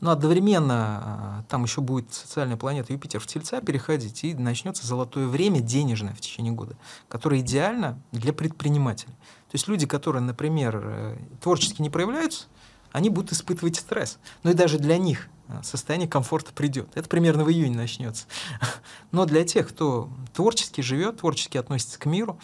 [0.00, 5.26] Но одновременно а, там еще будет социальная планета Юпитер в Тельца переходить, и начнется золотое
[5.26, 6.76] время денежное в течение года,
[7.08, 9.14] которое идеально для предпринимателей.
[9.50, 12.44] То есть люди, которые, например, э, творчески не проявляются,
[12.92, 14.18] они будут испытывать стресс.
[14.42, 16.90] Но и даже для них э, состояние комфорта придет.
[16.94, 18.26] Это примерно в июне начнется.
[19.12, 22.38] Но для тех, кто творчески живет, творчески относится к миру,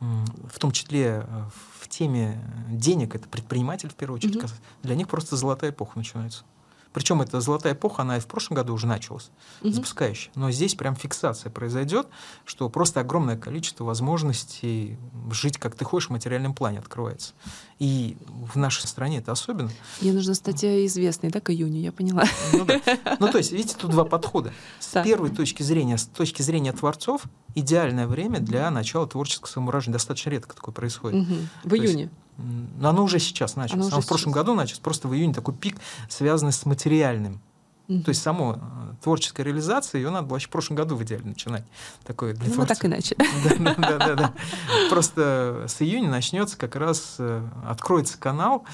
[0.00, 1.44] в том числе э,
[1.80, 4.46] в теме денег, это предприниматель в первую очередь, угу.
[4.82, 6.44] для них просто золотая эпоха начинается.
[6.92, 9.30] Причем эта золотая эпоха, она и в прошлом году уже началась,
[9.62, 9.70] угу.
[9.70, 10.32] запускающая.
[10.34, 12.08] Но здесь прям фиксация произойдет,
[12.44, 14.98] что просто огромное количество возможностей
[15.30, 17.32] жить как ты хочешь в материальном плане открывается.
[17.78, 19.70] И в нашей стране это особенно.
[20.00, 22.24] Мне нужно стать известной, да, к июню, я поняла.
[22.52, 22.80] Ну, да.
[23.20, 24.52] ну то есть, видите, тут два подхода.
[24.80, 25.04] С так.
[25.04, 27.22] первой точки зрения, с точки зрения творцов,
[27.54, 29.94] идеальное время для начала творческого самоуражения.
[29.94, 31.22] Достаточно редко такое происходит.
[31.22, 31.36] Угу.
[31.64, 32.02] В июне?
[32.02, 32.12] Есть,
[32.82, 33.86] оно уже сейчас началось.
[33.86, 34.42] Оно, оно в прошлом сейчас.
[34.42, 34.80] году началось.
[34.80, 35.76] Просто в июне такой пик,
[36.08, 37.40] связанный с материальным.
[37.90, 38.02] Mm-hmm.
[38.02, 38.58] То есть само э,
[39.02, 41.64] творческая реализация, ее надо было еще в прошлом году в идеале начинать.
[42.04, 43.16] Такое для ну, так иначе.
[43.58, 44.34] Да, да, да, да.
[44.90, 48.64] Просто с июня начнется как раз, э, откроется канал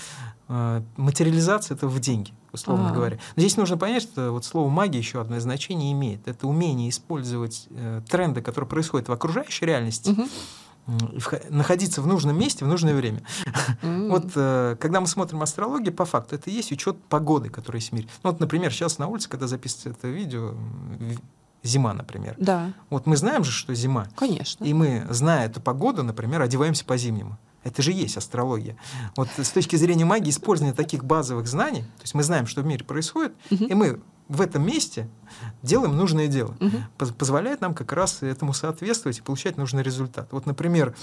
[0.48, 2.94] э, материализации этого в деньги, условно А-а-а.
[2.94, 3.18] говоря.
[3.36, 6.28] Но здесь нужно понять, что вот слово магия еще одно значение имеет.
[6.28, 7.68] Это умение использовать
[8.10, 10.28] тренды, которые происходят в окружающей реальности, угу
[11.50, 13.22] находиться в нужном месте в нужное время.
[13.82, 14.10] Mm.
[14.10, 17.90] вот э, когда мы смотрим астрологию, по факту это и есть учет погоды, которая есть
[17.90, 18.08] в мире.
[18.22, 20.54] Ну, вот, например, сейчас на улице, когда записывается это видео,
[21.62, 22.34] зима, например.
[22.38, 22.72] Да.
[22.90, 24.08] Вот мы знаем же, что зима.
[24.16, 24.64] Конечно.
[24.64, 27.38] И мы, зная эту погоду, например, одеваемся по-зимнему.
[27.64, 28.76] Это же есть астрология.
[29.16, 32.66] Вот с точки зрения магии, использование таких базовых знаний, то есть мы знаем, что в
[32.66, 33.64] мире происходит, угу.
[33.64, 35.08] и мы в этом месте
[35.62, 36.54] делаем нужное дело.
[36.60, 37.12] Угу.
[37.18, 40.28] Позволяет нам как раз этому соответствовать и получать нужный результат.
[40.32, 40.94] Вот, например,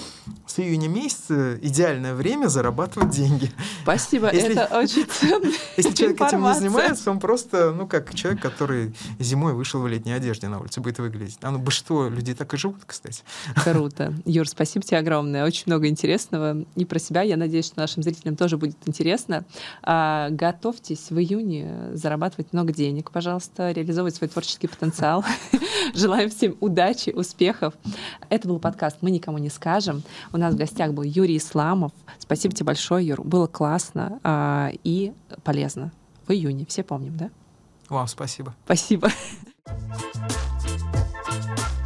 [0.46, 3.52] с июня месяца идеальное время зарабатывать деньги.
[3.84, 5.50] Спасибо, если, это очень ценно.
[5.78, 10.14] Если человек этим не занимается, он просто, ну, как человек, который зимой вышел в летней
[10.14, 11.38] одежде на улице, будет выглядеть.
[11.42, 13.24] А ну, бы что, люди так и живут, кстати.
[13.64, 14.14] Круто.
[14.26, 15.46] Юр, спасибо тебе огромное.
[15.46, 16.66] Очень много интересного.
[16.76, 19.46] И про себя, я надеюсь, что нашим зрителям тоже будет интересно.
[19.82, 25.26] А, готовьтесь в июне зарабатывать много денег пожалуйста, реализовывать свой творческий потенциал.
[25.94, 27.74] Желаем всем удачи, успехов.
[28.30, 30.04] Это был подкаст «Мы никому не скажем».
[30.32, 31.92] У нас в гостях был Юрий Исламов.
[32.20, 33.22] Спасибо тебе большое, Юр.
[33.22, 35.14] Было классно а, и
[35.44, 35.92] полезно.
[36.26, 36.66] В июне.
[36.68, 37.30] Все помним, да?
[37.90, 38.56] Вам спасибо.
[38.64, 39.10] Спасибо.